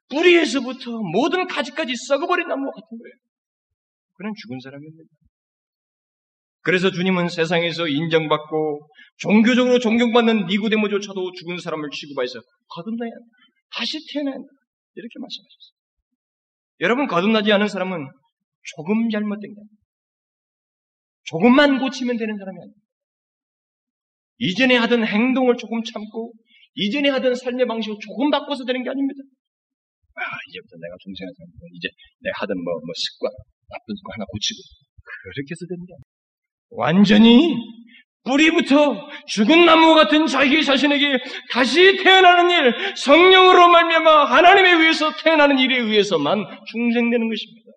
뿌리에서부터 0.09 0.91
모든 1.13 1.47
가지까지 1.47 1.93
썩어버린 2.07 2.47
나무 2.47 2.69
같은 2.71 2.97
거예요. 2.97 3.13
그런 4.13 4.33
죽은 4.35 4.59
사람입니다. 4.59 5.09
그래서 6.61 6.91
주님은 6.91 7.29
세상에서 7.29 7.87
인정받고 7.87 8.89
종교적으로 9.17 9.79
존경받는 9.79 10.47
니구데모조차도 10.47 11.31
죽은 11.31 11.57
사람을 11.57 11.89
취급해서 11.89 12.39
거듭나야 12.67 13.09
한다. 13.09 13.25
다시 13.71 13.97
태어나야 14.13 14.35
한다. 14.35 14.47
이렇게 14.95 15.19
말씀하셨어요. 15.19 15.79
여러분 16.81 17.07
거듭나지 17.07 17.51
않은 17.53 17.67
사람은 17.67 18.07
조금 18.75 19.09
잘못된 19.09 19.41
게 19.41 19.59
아니에요. 19.59 19.79
조금만 21.23 21.79
고치면 21.79 22.17
되는 22.17 22.37
사람이 22.37 22.57
아니에요. 22.57 22.75
이전에 24.39 24.75
하던 24.77 25.05
행동을 25.05 25.55
조금 25.57 25.83
참고 25.83 26.33
이전에 26.75 27.09
하던 27.09 27.35
삶의 27.35 27.67
방식을 27.67 27.97
조금 27.99 28.29
바꿔서 28.31 28.65
되는 28.65 28.83
게 28.83 28.89
아닙니다. 28.89 29.21
아, 30.15 30.21
이제부터 30.49 30.75
내가 30.75 30.95
중생한 30.99 31.33
사람, 31.33 31.49
이제 31.73 31.87
내가 32.19 32.43
하던 32.43 32.57
뭐, 32.63 32.73
뭐 32.73 32.91
습관, 32.95 33.31
나쁜 33.69 33.95
습관 33.95 34.15
하나 34.15 34.25
고치고, 34.25 34.59
그렇게 35.23 35.51
해서 35.51 35.63
되는 35.67 35.85
게 35.85 35.93
아니에요. 35.95 36.19
완전히 36.71 37.55
뿌리부터 38.23 39.09
죽은 39.27 39.65
나무 39.65 39.95
같은 39.95 40.27
자기 40.27 40.63
자신에게 40.63 41.17
다시 41.51 41.97
태어나는 42.03 42.51
일, 42.51 42.95
성령으로 42.95 43.69
말미암아 43.69 44.25
하나님에 44.25 44.71
의해서 44.73 45.11
태어나는 45.23 45.57
일에 45.57 45.77
의해서만 45.77 46.37
중생되는 46.71 47.29
것입니다. 47.29 47.71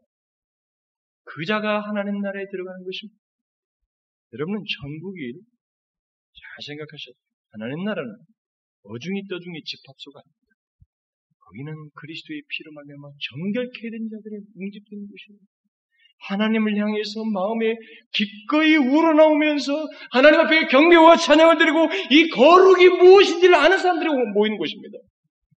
그 1.24 1.44
자가 1.46 1.80
하나님 1.80 2.20
나라에 2.20 2.44
들어가는 2.50 2.84
것입니다. 2.84 3.18
여러분은 4.34 4.62
천국이 4.80 5.32
잘 6.32 6.76
생각하셔야 6.76 7.12
돼요. 7.12 7.26
하나님 7.52 7.84
나라는 7.84 8.10
어중이 8.84 9.28
떠중이 9.28 9.62
집합소가 9.62 10.20
아닙니다. 10.20 10.52
거기는 11.38 11.68
그리스도의 11.94 12.42
피로 12.48 12.72
말미암아 12.72 13.12
정결케 13.12 13.90
된 13.90 14.08
자들의 14.08 14.40
웅집된 14.56 14.90
곳입니다. 15.06 15.46
하나님을 16.22 16.76
향해서 16.76 17.24
마음에 17.24 17.74
기꺼이 18.12 18.76
우러나오면서 18.76 19.72
하나님 20.10 20.40
앞에 20.40 20.66
경배와 20.68 21.16
찬양을 21.16 21.58
드리고 21.58 21.88
이 22.10 22.28
거룩이 22.30 22.88
무엇인지를 23.02 23.54
아는 23.54 23.76
사람들이 23.76 24.08
모이는 24.32 24.56
곳입니다. 24.56 24.98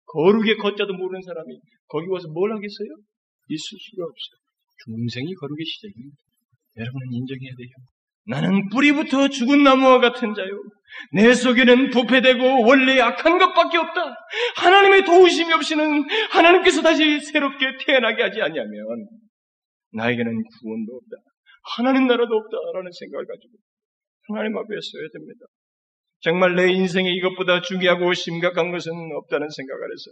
거룩의 0.06 0.56
걷자도 0.56 0.94
모르는 0.94 1.20
사람이 1.22 1.58
거기 1.86 2.06
와서 2.08 2.28
뭘 2.28 2.50
하겠어요? 2.52 2.88
있을 3.48 3.78
수가 3.78 4.04
없어요. 4.04 4.40
중생이 4.84 5.34
거룩의 5.34 5.64
시작입니다. 5.64 6.16
여러분은 6.76 7.12
인정해야 7.12 7.52
돼요. 7.54 7.93
나는 8.26 8.68
뿌리부터 8.70 9.28
죽은 9.28 9.62
나무와 9.62 10.00
같은 10.00 10.34
자요. 10.34 10.48
내 11.12 11.34
속에는 11.34 11.90
부패되고 11.90 12.66
원래 12.66 13.00
악한 13.00 13.38
것밖에 13.38 13.78
없다. 13.78 14.16
하나님의 14.56 15.04
도우심이 15.04 15.52
없이는 15.52 16.04
하나님께서 16.30 16.82
다시 16.82 17.20
새롭게 17.20 17.66
태어나게 17.84 18.22
하지 18.22 18.40
않냐면 18.40 19.08
나에게는 19.92 20.32
구원도 20.32 20.94
없다. 20.94 21.16
하나님 21.76 22.06
나라도 22.06 22.34
없다라는 22.34 22.90
생각을 22.92 23.26
가지고 23.26 23.52
하나님 24.28 24.56
앞에 24.56 24.68
서야 24.68 25.08
됩니다. 25.12 25.46
정말 26.24 26.54
내 26.54 26.72
인생에 26.72 27.10
이것보다 27.10 27.60
중요하고 27.60 28.14
심각한 28.14 28.72
것은 28.72 28.92
없다는 29.14 29.48
생각 29.50 29.74
을 29.74 29.88
해서 29.92 30.10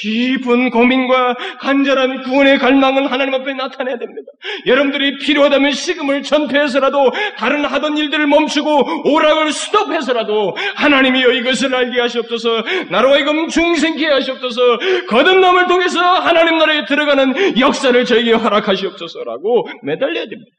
깊은 0.00 0.70
고민과 0.70 1.34
간절한 1.60 2.22
구원의 2.24 2.58
갈망을 2.58 3.10
하나님 3.10 3.34
앞에 3.34 3.54
나타내야 3.54 3.96
됩니다. 3.96 4.30
여러분들이 4.66 5.18
필요하다면 5.18 5.70
식음을 5.70 6.22
전폐해서라도 6.24 7.12
다른 7.38 7.64
하던 7.64 7.96
일들을 7.96 8.26
멈추고 8.26 9.08
오락을 9.08 9.52
스톱해서라도 9.52 10.56
하나님이여 10.74 11.30
이것을 11.32 11.74
알게 11.74 12.00
하시옵소서 12.00 12.62
나로 12.90 13.12
하여금 13.12 13.48
중생케 13.48 14.06
하시옵소서 14.06 14.60
거듭남을 15.08 15.68
통해서 15.68 16.00
하나님 16.00 16.58
나라에 16.58 16.84
들어가는 16.86 17.58
역사를 17.60 18.04
저에게 18.04 18.32
허락하시옵소서라고 18.32 19.68
매달려야 19.84 20.24
됩니다. 20.26 20.50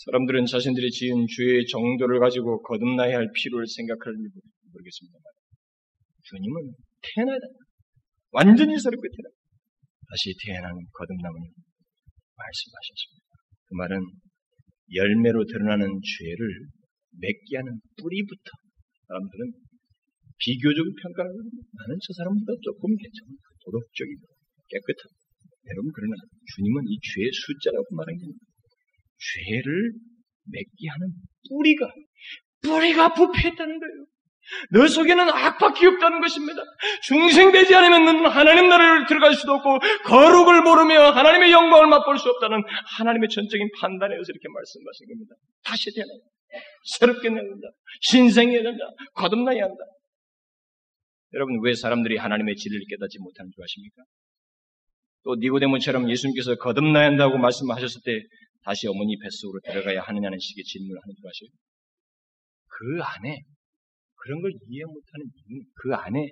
사람들은 0.00 0.46
자신들이 0.46 0.90
지은 0.90 1.26
죄의 1.28 1.66
정도를 1.66 2.20
가지고 2.20 2.62
거듭나야 2.62 3.20
할 3.20 3.28
필요를 3.36 3.66
생각할 3.68 4.16
지 4.16 4.40
모르겠습니다만 4.72 5.24
주님은 6.24 6.72
태어나야 7.04 7.36
된다. 7.36 7.58
완전히 8.32 8.80
새롭게 8.80 9.04
태어나 9.12 9.28
다시 10.08 10.32
태어난 10.40 10.72
거듭남을 10.72 11.36
말씀하셨습니다. 12.32 13.28
그 13.68 13.74
말은 13.76 14.00
열매로 14.96 15.44
드러나는 15.44 15.84
죄를 15.84 16.40
맺게 17.20 17.60
하는 17.60 17.76
뿌리부터 18.00 18.48
사람들은 19.04 19.52
비교적으로 20.40 20.96
평가를 20.96 21.28
합니다. 21.28 21.60
나는 21.76 22.00
저 22.00 22.08
사람보다 22.16 22.56
조금 22.64 22.88
괜찮아. 22.96 23.36
도덕적이고 23.68 24.24
깨끗하고. 24.64 25.12
여러분, 25.68 25.92
그러나 25.92 26.16
주님은 26.56 26.88
이 26.88 26.96
죄의 26.96 27.28
숫자라고 27.28 27.84
말한 27.92 28.16
게 28.16 28.24
아닙니다. 28.24 28.49
죄를 29.20 29.92
맺게 30.44 30.88
하는 30.88 31.08
뿌리가, 31.48 31.92
뿌리가 32.62 33.14
부패했다는 33.14 33.78
거예요. 33.78 34.06
너 34.72 34.88
속에는 34.88 35.28
악밖에 35.28 35.86
없다는 35.86 36.20
것입니다. 36.20 36.62
중생되지 37.04 37.74
않으면 37.74 38.26
하나님 38.26 38.68
나라를 38.68 39.06
들어갈 39.06 39.34
수도 39.34 39.52
없고 39.52 39.78
거룩을 40.04 40.62
모르며 40.62 41.10
하나님의 41.10 41.52
영광을 41.52 41.86
맛볼 41.86 42.18
수 42.18 42.28
없다는 42.30 42.62
하나님의 42.96 43.28
전적인 43.28 43.68
판단에서 43.78 44.20
이렇게 44.20 44.48
말씀하신 44.48 45.06
겁니다. 45.06 45.34
다시 45.62 45.94
되어야 45.94 46.06
새롭게 46.98 47.28
내야 47.28 47.42
된다. 47.42 47.68
신생해야 48.00 48.62
된다. 48.62 48.84
거듭나야 49.14 49.62
한다. 49.62 49.84
여러분 51.34 51.60
왜 51.62 51.74
사람들이 51.74 52.16
하나님의 52.16 52.56
진리를 52.56 52.86
깨닫지 52.90 53.18
못하는 53.20 53.50
줄 53.54 53.62
아십니까? 53.62 54.02
또 55.22 55.36
니고데모처럼 55.36 56.10
예수님께서 56.10 56.56
거듭나야 56.56 57.06
한다고 57.06 57.38
말씀하셨을 57.38 58.00
때 58.04 58.20
다시 58.64 58.86
어머니 58.88 59.16
뱃속으로 59.18 59.60
들어가야 59.64 60.02
하느냐는 60.02 60.38
식의 60.38 60.64
질문을 60.64 61.00
하는 61.02 61.14
줄 61.14 61.26
아세요? 61.26 61.48
그 62.66 63.02
안에 63.02 63.42
그런 64.16 64.42
걸 64.42 64.52
이해 64.68 64.84
못하는 64.84 65.26
이유는 65.34 65.64
그 65.74 65.94
안에 65.94 66.30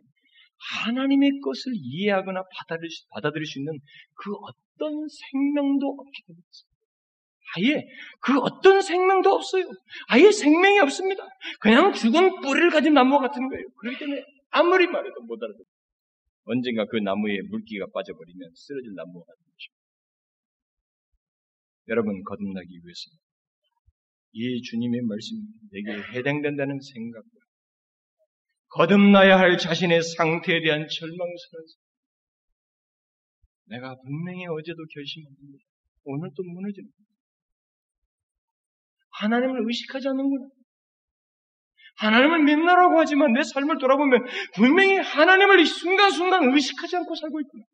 하나님의 0.85 1.41
것을 1.45 1.73
이해하거나 1.75 2.43
받아들일 2.53 2.91
수, 2.91 3.07
받아들일 3.11 3.47
수 3.47 3.59
있는 3.59 3.79
그 4.15 4.33
어떤 4.35 5.07
생명도 5.09 5.87
없게 5.87 6.23
됩니다. 6.27 6.49
아예 7.57 7.83
그 8.21 8.39
어떤 8.41 8.81
생명도 8.83 9.31
없어요. 9.31 9.65
아예 10.09 10.31
생명이 10.31 10.81
없습니다. 10.81 11.27
그냥 11.61 11.93
죽은 11.93 12.41
뿌리를 12.41 12.69
가진 12.71 12.93
나무 12.93 13.19
같은 13.19 13.49
거예요. 13.49 13.65
그렇기 13.79 13.99
때문에 13.99 14.23
아무리 14.51 14.87
말해도 14.87 15.23
못 15.23 15.43
알아들어요. 15.43 15.65
언젠가 16.45 16.85
그 16.87 16.97
나무에 16.97 17.39
물기가 17.49 17.87
빠져버리면 17.93 18.51
쓰러질 18.55 18.95
나무가 18.95 19.25
같은 19.27 19.43
것입니다. 19.53 19.78
여러분 21.89 22.23
거듭나기 22.23 22.69
위해서 22.69 23.11
이 24.33 24.63
주님의 24.63 25.03
말씀이 25.03 25.41
내게 25.73 26.19
해당된다는 26.19 26.79
생각과 26.81 27.29
거듭나야 28.69 29.39
할 29.39 29.57
자신의 29.57 30.03
상태에 30.03 30.61
대한 30.61 30.87
절망스러운 30.87 31.67
내가 33.67 33.97
분명히 33.97 34.47
어제도 34.47 34.85
결심했는데 34.95 35.59
오늘 36.05 36.31
또 36.37 36.43
무너지는 36.43 36.91
하나님을 39.21 39.67
의식하지 39.67 40.09
않는구나. 40.09 40.49
하나님을 41.97 42.45
믿나라고 42.45 42.99
하지만 42.99 43.33
내 43.33 43.43
삶을 43.43 43.79
돌아보면 43.79 44.25
분명히 44.55 44.97
하나님을 44.97 45.61
이 45.61 45.67
순간순간 45.67 46.45
의식하지 46.55 46.97
않고 46.97 47.15
살고 47.15 47.41
있구나. 47.41 47.65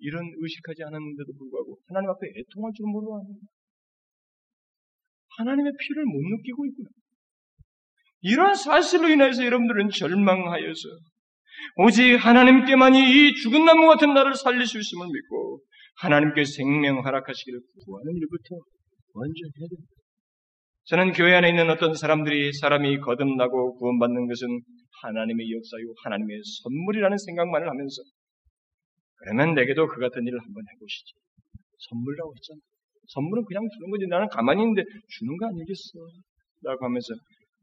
이런 0.00 0.22
의식하지 0.36 0.82
않았는데도 0.84 1.32
불구하고 1.38 1.78
하나님 1.88 2.10
앞에 2.10 2.26
애통할 2.26 2.72
줄 2.74 2.86
모르고 2.86 3.18
합니다. 3.18 3.40
하나님의 5.38 5.72
피를 5.78 6.04
못 6.04 6.20
느끼고 6.20 6.66
있구나. 6.66 6.88
이러한 8.20 8.54
사실로 8.54 9.08
인해서 9.08 9.44
여러분들은 9.44 9.90
절망하여서 9.90 10.88
오직 11.76 12.16
하나님께만이 12.16 12.98
이 12.98 13.34
죽은 13.34 13.64
나무 13.64 13.86
같은 13.86 14.14
나를 14.14 14.34
살릴 14.34 14.66
수 14.66 14.78
있음을 14.78 15.06
믿고 15.06 15.60
하나님께 16.00 16.44
생명 16.44 17.04
허락하시기를 17.04 17.60
구하는 17.84 18.12
일부터 18.16 18.56
먼저 19.14 19.40
해야 19.58 19.68
됩니다. 19.68 19.98
저는 20.84 21.12
교회 21.12 21.34
안에 21.34 21.50
있는 21.50 21.70
어떤 21.70 21.94
사람들이 21.94 22.52
사람이 22.52 23.00
거듭나고 23.00 23.76
구원받는 23.76 24.26
것은 24.26 24.48
하나님의 25.02 25.52
역사요 25.52 25.92
하나님의 26.04 26.40
선물이라는 26.62 27.16
생각만을 27.18 27.68
하면서 27.68 28.02
그러면 29.18 29.54
내게도 29.54 29.86
그 29.86 30.00
같은 30.00 30.26
일을 30.26 30.38
한번 30.40 30.62
해보시지. 30.74 31.12
선물이라고 31.90 32.34
했잖아. 32.36 32.60
선물은 33.08 33.44
그냥 33.44 33.66
주는 33.68 33.90
거지. 33.90 34.06
나는 34.06 34.28
가만히 34.28 34.62
있는데 34.62 34.82
주는 35.08 35.36
거 35.36 35.46
아니겠어. 35.46 35.98
라고 36.62 36.84
하면서 36.84 37.14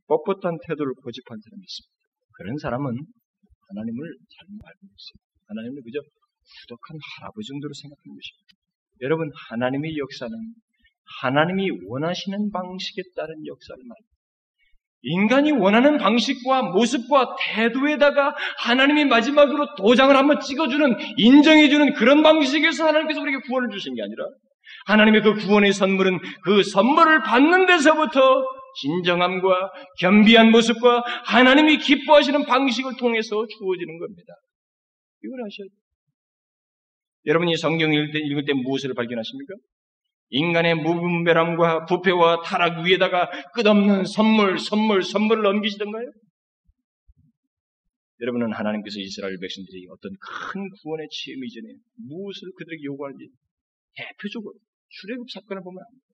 뻣뻣한 0.08 0.60
태도를 0.68 0.94
고집한 1.04 1.38
사람이 1.38 1.62
있습니다. 1.62 1.96
그런 2.38 2.58
사람은 2.58 2.86
하나님을 2.92 4.00
잘못 4.30 4.60
알고 4.64 4.82
있어요. 4.88 5.18
하나님을 5.48 5.82
그저 5.84 6.00
부덕한 6.02 6.98
할아버지 7.02 7.48
정도로 7.50 7.74
생각하는 7.74 8.12
것입니다. 8.16 8.52
여러분, 9.02 9.30
하나님의 9.50 9.98
역사는 9.98 10.34
하나님이 11.22 11.70
원하시는 11.88 12.52
방식에 12.52 13.02
따른 13.16 13.46
역사를 13.46 13.78
말합니다. 13.78 14.15
인간이 15.06 15.52
원하는 15.52 15.98
방식과 15.98 16.64
모습과 16.64 17.36
태도에다가 17.40 18.36
하나님이 18.58 19.06
마지막으로 19.06 19.76
도장을 19.76 20.16
한번 20.16 20.40
찍어주는, 20.40 20.98
인정해주는 21.18 21.94
그런 21.94 22.24
방식에서 22.24 22.88
하나님께서 22.88 23.22
우리에게 23.22 23.40
구원을 23.48 23.70
주신 23.70 23.96
게 23.96 24.02
아니라 24.02 24.26
하나님의 24.88 25.22
그 25.22 25.36
구원의 25.36 25.74
선물은 25.74 26.20
그 26.44 26.64
선물을 26.64 27.24
받는 27.24 27.66
데서부터 27.68 28.44
진정함과 28.82 29.72
겸비한 30.00 30.52
모습과 30.52 31.04
하나님이 31.26 31.78
기뻐하시는 31.78 32.46
방식을 32.46 32.98
통해서 32.98 33.30
주어지는 33.30 34.00
겁니다. 34.00 34.34
이걸 35.24 35.40
아셔야 35.40 35.66
돼요. 35.66 35.86
여러분이 37.28 37.58
성경 37.58 37.94
읽을 37.94 38.12
때, 38.12 38.20
읽을 38.20 38.46
때 38.46 38.54
무엇을 38.54 38.94
발견하십니까? 38.94 39.56
인간의 40.30 40.76
무분별함과 40.76 41.86
부패와 41.86 42.42
타락 42.44 42.86
위에다가 42.86 43.30
끝없는 43.54 44.06
선물, 44.06 44.58
선물, 44.58 45.04
선물을 45.04 45.44
넘기시던가요? 45.44 46.12
여러분은 48.22 48.54
하나님께서 48.54 49.00
이스라엘 49.00 49.38
백성들이 49.40 49.88
어떤 49.92 50.12
큰 50.20 50.70
구원의 50.82 51.08
취임 51.12 51.44
이전에 51.44 51.76
무엇을 52.08 52.52
그들에게 52.58 52.84
요구하는지 52.86 53.28
대표적으로 53.96 54.54
출애굽 54.88 55.30
사건을 55.30 55.62
보면 55.62 55.84
압니다. 55.84 56.06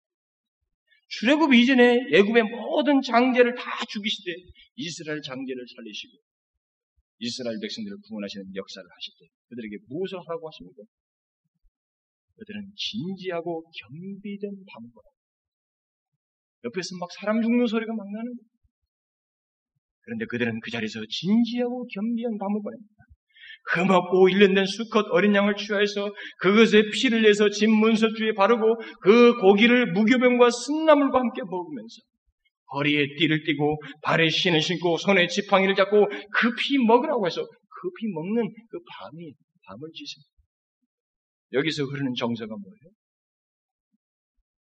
출애굽 1.08 1.54
이전에 1.54 2.00
애굽의 2.14 2.44
모든 2.44 3.02
장제를 3.02 3.54
다 3.56 3.86
죽이시되 3.86 4.32
이스라엘 4.76 5.22
장제를 5.22 5.66
살리시고 5.76 6.18
이스라엘 7.20 7.60
백성들을 7.62 7.98
구원하시는 8.08 8.56
역사를 8.56 8.84
하실 8.84 9.14
때 9.20 9.28
그들에게 9.50 9.78
무엇을 9.88 10.18
하라고 10.18 10.50
하십니까? 10.50 10.82
그들은 12.38 12.72
진지하고 12.76 13.64
겸비된 13.64 14.52
방법 14.74 15.04
옆에서 16.64 16.98
막 17.00 17.10
사람 17.20 17.42
죽는 17.42 17.68
소리가 17.68 17.94
막 17.94 18.06
나는 18.06 18.36
거예요. 18.36 18.52
그런데 20.04 20.26
그들은 20.26 20.60
그 20.62 20.72
자리에서 20.72 21.00
진지하고 21.08 21.88
겸비한 21.88 22.38
밤을 22.38 22.62
보냅니다. 22.62 23.02
흠없고 23.74 24.30
일련된 24.30 24.66
수컷 24.66 25.06
어린 25.12 25.36
양을 25.36 25.56
취하여서 25.56 26.12
그것에 26.40 26.84
피를 26.94 27.22
내서 27.22 27.50
집 27.50 27.70
문서주에 27.70 28.34
바르고 28.34 28.76
그 29.02 29.38
고기를 29.40 29.92
무교병과 29.94 30.50
쓴나물과 30.50 31.20
함께 31.20 31.42
먹으면서 31.44 32.02
허리에 32.74 33.06
띠를 33.18 33.44
띠고 33.44 33.78
발에 34.02 34.30
신을 34.30 34.62
신고 34.62 34.98
손에 34.98 35.28
지팡이를 35.28 35.76
잡고 35.76 36.08
급히 36.32 36.78
먹으라고 36.80 37.26
해서 37.28 37.42
급히 37.42 38.08
먹는 38.14 38.50
그 38.70 38.80
밤이 38.88 39.34
밤을 39.68 39.90
지습니다. 39.94 40.31
여기서 41.54 41.84
흐르는 41.84 42.14
정서가 42.16 42.56
뭐예요? 42.56 42.92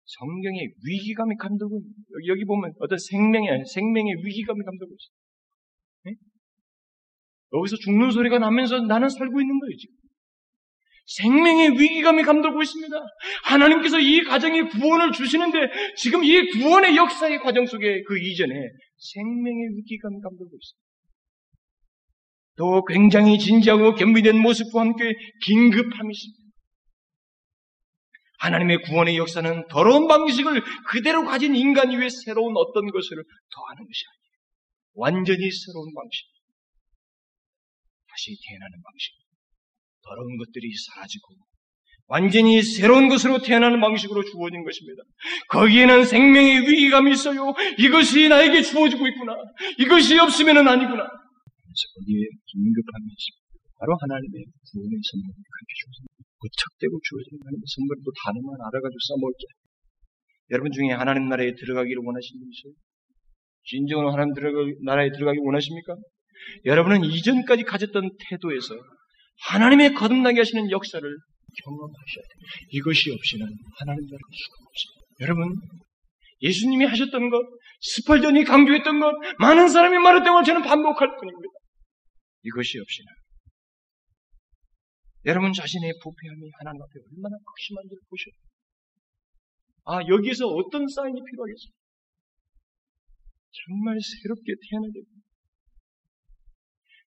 성경의 0.06 0.70
위기감이 0.86 1.36
감돌고 1.38 1.82
여기, 2.14 2.28
여기 2.28 2.46
보면 2.46 2.74
어떤 2.80 2.98
생명의 2.98 3.64
생명의 3.74 4.16
위기감이 4.24 4.64
감돌고 4.64 4.94
있어요. 4.94 5.16
네? 6.06 6.14
여기서 7.54 7.76
죽는 7.78 8.12
소리가 8.12 8.40
나면서 8.40 8.82
나는 8.82 9.10
살고 9.10 9.42
있는 9.42 9.60
거예요 9.60 9.78
지금. 9.78 9.96
생명의 11.08 11.80
위기감이 11.80 12.24
감돌고 12.24 12.62
있습니다. 12.62 12.96
하나님께서 13.44 14.00
이 14.00 14.24
가정에 14.24 14.64
구원을 14.64 15.12
주시는데 15.12 15.58
지금 15.98 16.24
이 16.24 16.50
구원의 16.52 16.96
역사의 16.96 17.40
과정 17.40 17.66
속에 17.66 18.04
그 18.04 18.18
이전에 18.20 18.54
생명의 18.98 19.70
위기감이 19.78 20.20
감돌고 20.22 20.56
있습니다. 20.56 20.86
또 22.58 22.86
굉장히 22.86 23.38
진지하고 23.38 23.96
겸비된 23.96 24.42
모습과 24.42 24.82
함께 24.82 25.14
긴급함이 25.46 26.12
있습니다. 26.12 26.45
하나님의 28.40 28.82
구원의 28.84 29.18
역사는 29.18 29.68
더러운 29.70 30.08
방식을 30.08 30.64
그대로 30.88 31.26
가진 31.26 31.56
인간 31.56 31.92
위에 31.92 32.10
새로운 32.10 32.56
어떤 32.58 32.90
것을 32.92 33.24
더하는 33.54 33.86
것이 33.86 34.02
아니에요. 34.12 34.36
완전히 34.96 35.52
새로운 35.52 35.94
방식. 35.94 36.26
다시 38.10 38.38
태어나는 38.48 38.82
방식. 38.82 39.14
더러운 40.04 40.38
것들이 40.38 40.72
사라지고 40.88 41.36
완전히 42.08 42.62
새로운 42.62 43.10
것으로 43.10 43.42
태어나는 43.42 43.82
방식으로 43.82 44.24
주어진 44.24 44.64
것입니다. 44.64 45.02
거기에는 45.50 46.06
생명의 46.06 46.62
위기감이 46.62 47.12
있어요. 47.12 47.54
이것이 47.80 48.30
나에게 48.30 48.62
주어지고 48.62 49.08
있구나. 49.08 49.36
이것이 49.80 50.20
없으면 50.20 50.68
아니구나. 50.68 51.02
그래서 51.02 51.84
거기에 51.96 52.22
있습니다. 52.30 52.82
바로 53.80 53.98
하나님의 54.00 54.46
구원의 54.72 55.00
선물을 55.02 55.34
그렇게 55.34 55.72
주어집니다. 55.82 56.25
부착되고 56.40 56.94
주어진 57.02 57.40
하나님의 57.42 57.64
선물을 57.64 58.02
또 58.04 58.12
단어만 58.24 58.48
알아가지고 58.68 59.00
써먹을게. 59.00 59.44
여러분 60.52 60.72
중에 60.72 60.92
하나님 60.92 61.28
나라에 61.30 61.54
들어가기를 61.56 62.02
원하시는 62.06 62.40
분 62.40 62.50
있어요? 62.52 62.74
진정으로 63.66 64.12
하나님 64.12 64.34
들어가, 64.34 64.62
나라에 64.84 65.10
들어가기 65.12 65.40
원하십니까? 65.42 65.96
여러분은 66.66 67.04
이전까지 67.06 67.64
가졌던 67.64 68.12
태도에서 68.30 68.76
하나님의 69.50 69.94
거듭나게 69.96 70.40
하시는 70.40 70.70
역사를 70.70 71.02
경험하셔야 71.02 72.24
돼요. 72.30 72.42
이것이 72.72 73.12
없이는 73.12 73.46
하나님 73.80 74.06
나라를 74.06 74.20
수가 74.32 74.56
없습니다. 74.70 75.06
여러분, 75.22 75.56
예수님이 76.42 76.86
하셨던 76.86 77.30
것, 77.30 77.42
스펄전이 77.82 78.44
강조했던 78.44 79.00
것, 79.00 79.14
많은 79.40 79.70
사람이 79.70 79.98
말했던 79.98 80.34
걸 80.34 80.44
저는 80.44 80.62
반복할 80.62 81.08
뿐입니다. 81.18 81.54
이것이 82.44 82.80
없이는 82.80 83.08
여러분 85.26 85.54
자신의 85.54 85.94
부패함이 86.02 86.52
하나님 86.60 86.82
앞에 86.82 86.92
얼마나 87.12 87.36
극심한지를 87.44 88.02
보셔요. 88.10 88.36
아, 89.86 90.08
여기서 90.08 90.48
어떤 90.48 90.88
사인이 90.88 91.20
필요하겠어요? 91.20 91.74
정말 93.52 93.98
새롭게 94.00 94.54
태어나야 94.70 94.92
됩니다. 94.92 95.26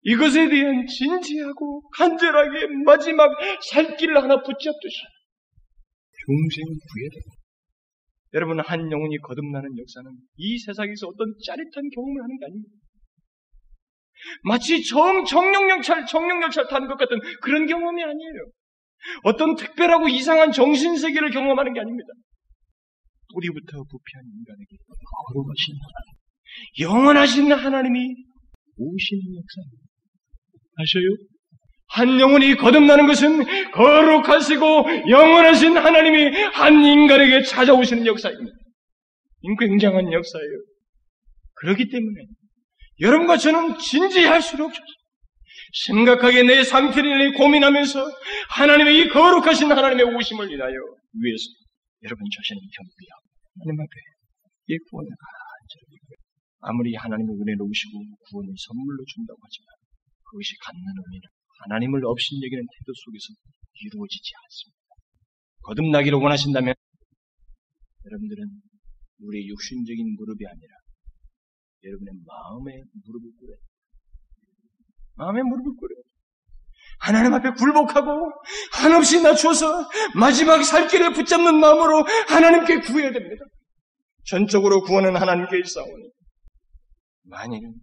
이것에 0.03 0.49
대한 0.49 0.87
진지하고 0.87 1.83
간절하게 1.91 2.67
마지막 2.85 3.31
살 3.71 3.97
길을 3.97 4.17
하나 4.17 4.37
붙잡듯이 4.43 4.97
평생 6.27 6.65
구해다. 6.65 7.39
여러분 8.35 8.61
한 8.61 8.91
영혼이 8.91 9.19
거듭나는 9.19 9.77
역사는 9.79 10.11
이 10.37 10.59
세상에서 10.59 11.09
어떤 11.09 11.35
짜릿한 11.45 11.91
경험을 11.95 12.23
하는 12.23 12.39
게 12.39 12.45
아닙니다. 12.45 12.75
마치 14.43 14.83
정, 14.85 15.25
정령열차를, 15.25 16.07
정령열차를 16.07 16.69
타는 16.69 16.89
것 16.89 16.99
같은 16.99 17.19
그런 17.43 17.67
경험이 17.67 18.03
아니에요. 18.03 18.47
어떤 19.25 19.55
특별하고 19.55 20.09
이상한 20.09 20.53
정신세계를 20.53 21.31
경험하는 21.31 21.73
게 21.73 21.81
아닙니다. 21.81 22.09
뿌리부터 23.33 23.73
부패한 23.73 24.25
인간에게 24.25 24.77
거룩하신 25.29 25.75
하나님, 25.85 26.19
영원하신 26.81 27.53
하나님이 27.53 28.15
오시는 28.77 29.23
역사입니다. 29.37 29.89
아셔요? 30.77 31.39
한 31.91 32.21
영혼이 32.21 32.55
거듭나는 32.57 33.07
것은 33.07 33.71
거룩하시고 33.73 35.09
영원하신 35.09 35.77
하나님이 35.77 36.37
한 36.53 36.85
인간에게 36.85 37.43
찾아오시는 37.43 38.07
역사입니다. 38.07 38.57
굉장한 39.61 40.13
역사예요. 40.13 40.53
그렇기 41.55 41.89
때문에 41.89 42.27
여러분과 43.01 43.37
저는 43.37 43.79
진지할수록 43.79 44.73
심각하게 45.73 46.43
내 46.43 46.65
상태를 46.65 47.35
고민하면서 47.35 48.05
하나님의 48.51 49.01
이 49.01 49.09
거룩하신 49.09 49.71
하나님의 49.71 50.17
오심을 50.17 50.51
인하여 50.51 50.75
위해서 51.13 51.45
여러분 52.03 52.25
자신을 52.25 52.61
겸비하고 52.61 53.23
하나님 53.61 53.81
앞에 53.81 53.95
이 54.69 54.79
구원을 54.91 55.09
간절히 55.09 55.99
아무리 56.61 56.95
하나님의 56.95 57.37
은혜를 57.37 57.63
오시고 57.63 57.93
구원을 58.31 58.55
선물로 58.57 59.05
준다고 59.07 59.39
하지만 59.43 59.67
그것이 60.25 60.57
갖는 60.61 60.83
의미는 60.83 61.27
하나님을 61.65 62.05
없인 62.05 62.43
여기는 62.43 62.63
태도 62.63 62.93
속에서 62.95 63.27
이루어지지 63.75 64.33
않습니다. 64.43 64.79
거듭나기를 65.63 66.19
원하신다면 66.19 66.75
여러분들은 68.07 68.43
우리의 69.21 69.49
육신적인 69.49 70.17
무릎이 70.17 70.47
아니라 70.47 70.73
여러분의 71.85 72.13
마음의 72.27 72.83
무릎을 73.07 73.31
꿇어요. 73.39 73.57
마음의 75.15 75.43
무릎을 75.43 75.73
꿇어요. 75.79 76.03
하나님 77.01 77.33
앞에 77.35 77.51
굴복하고 77.51 78.33
한없이 78.73 79.23
낮춰서 79.23 79.89
마지막 80.17 80.63
살 80.65 80.89
길을 80.89 81.13
붙잡는 81.13 81.55
마음으로 81.55 82.05
하나님께 82.29 82.81
구해야 82.81 83.13
됩니다. 83.13 83.45
전적으로 84.27 84.83
구원은 84.83 85.17
하나님께 85.17 85.59
있사오니 85.61 86.11
만일은 87.25 87.75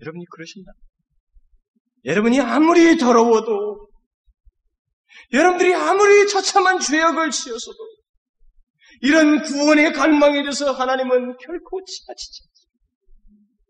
여러분이 0.00 0.24
그러신다. 0.30 0.72
여러분이 2.04 2.40
아무리 2.40 2.96
더러워도 2.96 3.88
여러분들이 5.32 5.74
아무리 5.74 6.28
처참한 6.28 6.78
죄악을 6.78 7.30
지었어도 7.30 7.78
이런 9.00 9.42
구원의 9.42 9.92
갈망에 9.92 10.42
대해서 10.42 10.72
하나님은 10.72 11.36
결코 11.38 11.84
지나치지 11.84 12.42
않습니다. 12.44 12.73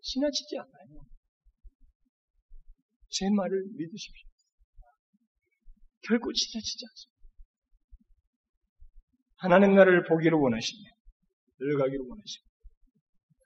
지나치지 0.05 0.59
않아요. 0.59 1.01
제 3.09 3.31
말을 3.31 3.65
믿으십시오. 3.73 4.29
결코 6.03 6.33
지나치지 6.33 6.85
않습니다. 6.85 7.15
하나님 9.37 9.75
나를 9.75 10.05
보기를 10.05 10.37
원하시며 10.37 10.83
들어가기를 11.59 12.05
원하시며 12.05 12.45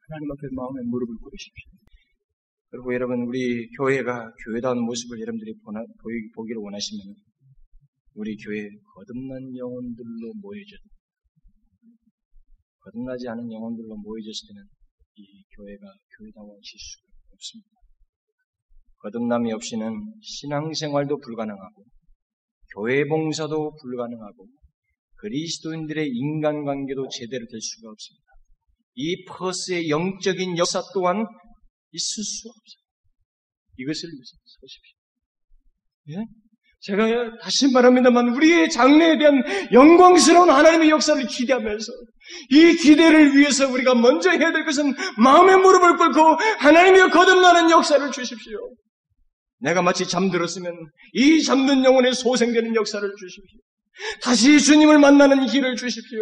하나님 0.09 0.33
앞에 0.33 0.43
마음의 0.53 0.85
무릎을 0.87 1.17
꿇으십시오. 1.23 1.71
그리고 2.71 2.95
여러분 2.95 3.23
우리 3.23 3.69
교회가 3.77 4.33
교회다운 4.45 4.85
모습을 4.85 5.21
여러분들이 5.21 5.55
보나, 5.65 5.81
보이, 5.81 6.31
보기를 6.35 6.61
원하시면 6.61 7.15
우리 8.15 8.37
교회 8.37 8.69
거듭난 8.95 9.57
영혼들로 9.57 10.35
모여져 10.43 10.77
거듭나지 12.81 13.29
않은 13.29 13.53
영혼들로 13.53 13.97
모여졌을 13.97 14.49
때는 14.49 14.78
이 15.23 15.45
교회가 15.57 15.87
교회다워질 16.19 16.79
수가 16.79 17.09
없습니다. 17.33 17.71
거듭남이 18.99 19.53
없이는 19.53 20.14
신앙생활도 20.23 21.19
불가능하고 21.19 21.85
교회 22.75 23.05
봉사도 23.05 23.77
불가능하고 23.81 24.47
그리스도인들의 25.16 26.09
인간관계도 26.09 27.09
제대로 27.09 27.47
될 27.47 27.61
수가 27.61 27.91
없습니다. 27.91 28.27
이 28.95 29.25
퍼스의 29.25 29.89
영적인 29.91 30.59
역사 30.59 30.83
또한 30.95 31.25
있을 31.93 32.25
수 32.25 32.49
없어요. 32.49 32.89
이것을 33.79 34.11
서십시오. 34.11 34.99
예? 36.11 36.48
제가 36.81 37.07
다시 37.43 37.72
말합니다만 37.72 38.29
우리의 38.31 38.70
장래에 38.70 39.18
대한 39.18 39.43
영광스러운 39.72 40.49
하나님의 40.49 40.91
역사를 40.91 41.20
기대하면서 41.26 41.93
이 42.51 42.76
기대를 42.76 43.37
위해서 43.37 43.68
우리가 43.68 43.95
먼저 43.95 44.31
해야 44.31 44.53
될 44.53 44.64
것은 44.64 44.95
마음의 45.16 45.57
무릎을 45.59 45.97
꿇고 45.97 46.39
하나님의 46.59 47.11
거듭나는 47.11 47.70
역사를 47.70 48.11
주십시오. 48.11 48.59
내가 49.61 49.83
마치 49.83 50.07
잠들었으면 50.07 50.72
이 51.14 51.43
잠든 51.43 51.85
영혼에 51.85 52.12
소생되는 52.12 52.76
역사를 52.76 53.09
주십시오. 53.18 53.59
다시 54.22 54.61
주님을 54.61 55.01
만나는 55.01 55.47
길을 55.47 55.74
주십시오. 55.74 56.20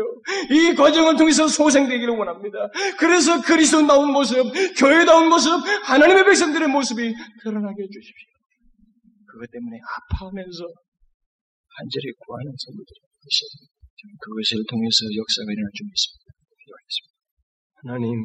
이 0.51 0.75
과정을 0.75 1.17
통해서 1.17 1.47
소생되기를 1.47 2.17
원합니다. 2.17 2.71
그래서 2.99 3.43
그리스도나온 3.43 4.11
모습, 4.13 4.51
교회다운 4.79 5.29
모습, 5.29 5.51
하나님의 5.85 6.25
백성들의 6.25 6.69
모습이 6.69 7.15
드러나게 7.43 7.83
해주십시오. 7.83 8.36
그것 9.37 9.45
때문에 9.53 9.77
아파하면서 9.77 10.65
간절히 10.65 12.09
구하는 12.25 12.49
성도들이 12.57 12.99
있습니다. 13.05 13.69
그것을 14.17 14.65
통해서 14.65 15.05
역사가 15.13 15.53
일어날 15.53 15.69
줄 15.77 15.85
믿습니다. 15.93 16.25
기도하겠습니다. 16.57 17.13
하나님, 17.85 18.17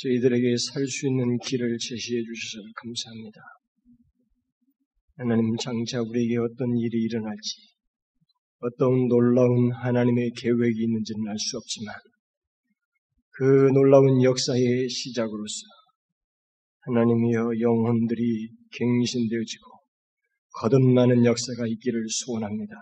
저희들에게 0.00 0.56
살 0.56 0.88
수 0.88 1.08
있는 1.12 1.36
길을 1.44 1.76
제시해 1.76 2.24
주셔서 2.24 2.64
감사합니다. 2.72 3.40
하나님 5.20 5.44
장차 5.60 6.00
우리에게 6.00 6.38
어떤 6.38 6.72
일이 6.80 7.04
일어날지, 7.04 7.68
어떤 8.64 9.08
놀라운 9.08 9.72
하나님의 9.72 10.32
계획이 10.40 10.84
있는지는 10.88 11.28
알 11.28 11.36
수 11.36 11.58
없지만, 11.58 11.94
그 13.36 13.44
놀라운 13.76 14.22
역사의 14.22 14.88
시작으로서 14.88 15.60
하나님이여 16.80 17.60
영혼들이 17.60 18.61
갱신되어지고 18.72 19.70
거듭나는 20.60 21.24
역사가 21.24 21.66
있기를 21.66 22.04
소원합니다. 22.08 22.74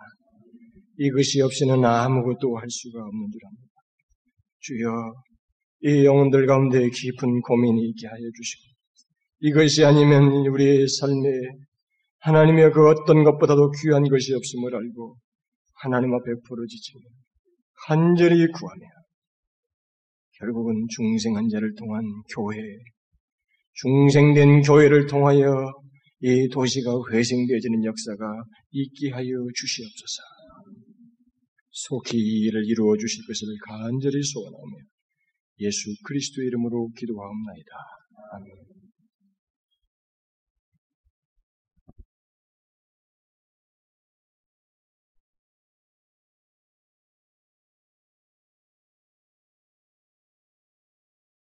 이것이 0.98 1.40
없이는 1.40 1.84
아무것도 1.84 2.56
할 2.56 2.66
수가 2.68 3.00
없는 3.00 3.28
줄 3.30 3.40
압니다. 3.46 3.70
주여, 4.60 5.14
이 5.82 6.04
영혼들 6.04 6.46
가운데 6.46 6.88
깊은 6.90 7.40
고민이 7.40 7.88
있게 7.88 8.06
하여 8.06 8.20
주시고, 8.36 8.62
이것이 9.40 9.84
아니면 9.84 10.46
우리의 10.46 10.86
삶에 10.88 11.30
하나님의 12.20 12.72
그 12.72 12.86
어떤 12.88 13.24
것보다도 13.24 13.70
귀한 13.80 14.06
것이 14.06 14.34
없음을 14.34 14.74
알고 14.74 15.16
하나님 15.76 16.12
앞에 16.12 16.24
부러지지만 16.46 17.02
간절히 17.86 18.46
구하며 18.52 18.86
결국은 20.38 20.86
중생한 20.90 21.48
자를 21.48 21.74
통한 21.74 22.02
교회, 22.34 22.58
중생된 23.72 24.62
교회를 24.62 25.06
통하여 25.06 25.72
이 26.22 26.48
도시가 26.48 26.90
회생되어지는 27.12 27.84
역사가 27.84 28.44
있게 28.72 29.10
하여 29.10 29.26
주시옵소서. 29.54 30.22
속히 31.70 32.18
이 32.18 32.40
일을 32.46 32.66
이루어 32.66 32.96
주실 32.96 33.24
것을 33.26 33.48
간절히 33.66 34.22
소원하며 34.22 34.76
예수 35.60 35.94
그리스도의 36.04 36.48
이름으로 36.48 36.90
기도하옵나이다. 36.96 37.72
아멘. 38.32 38.69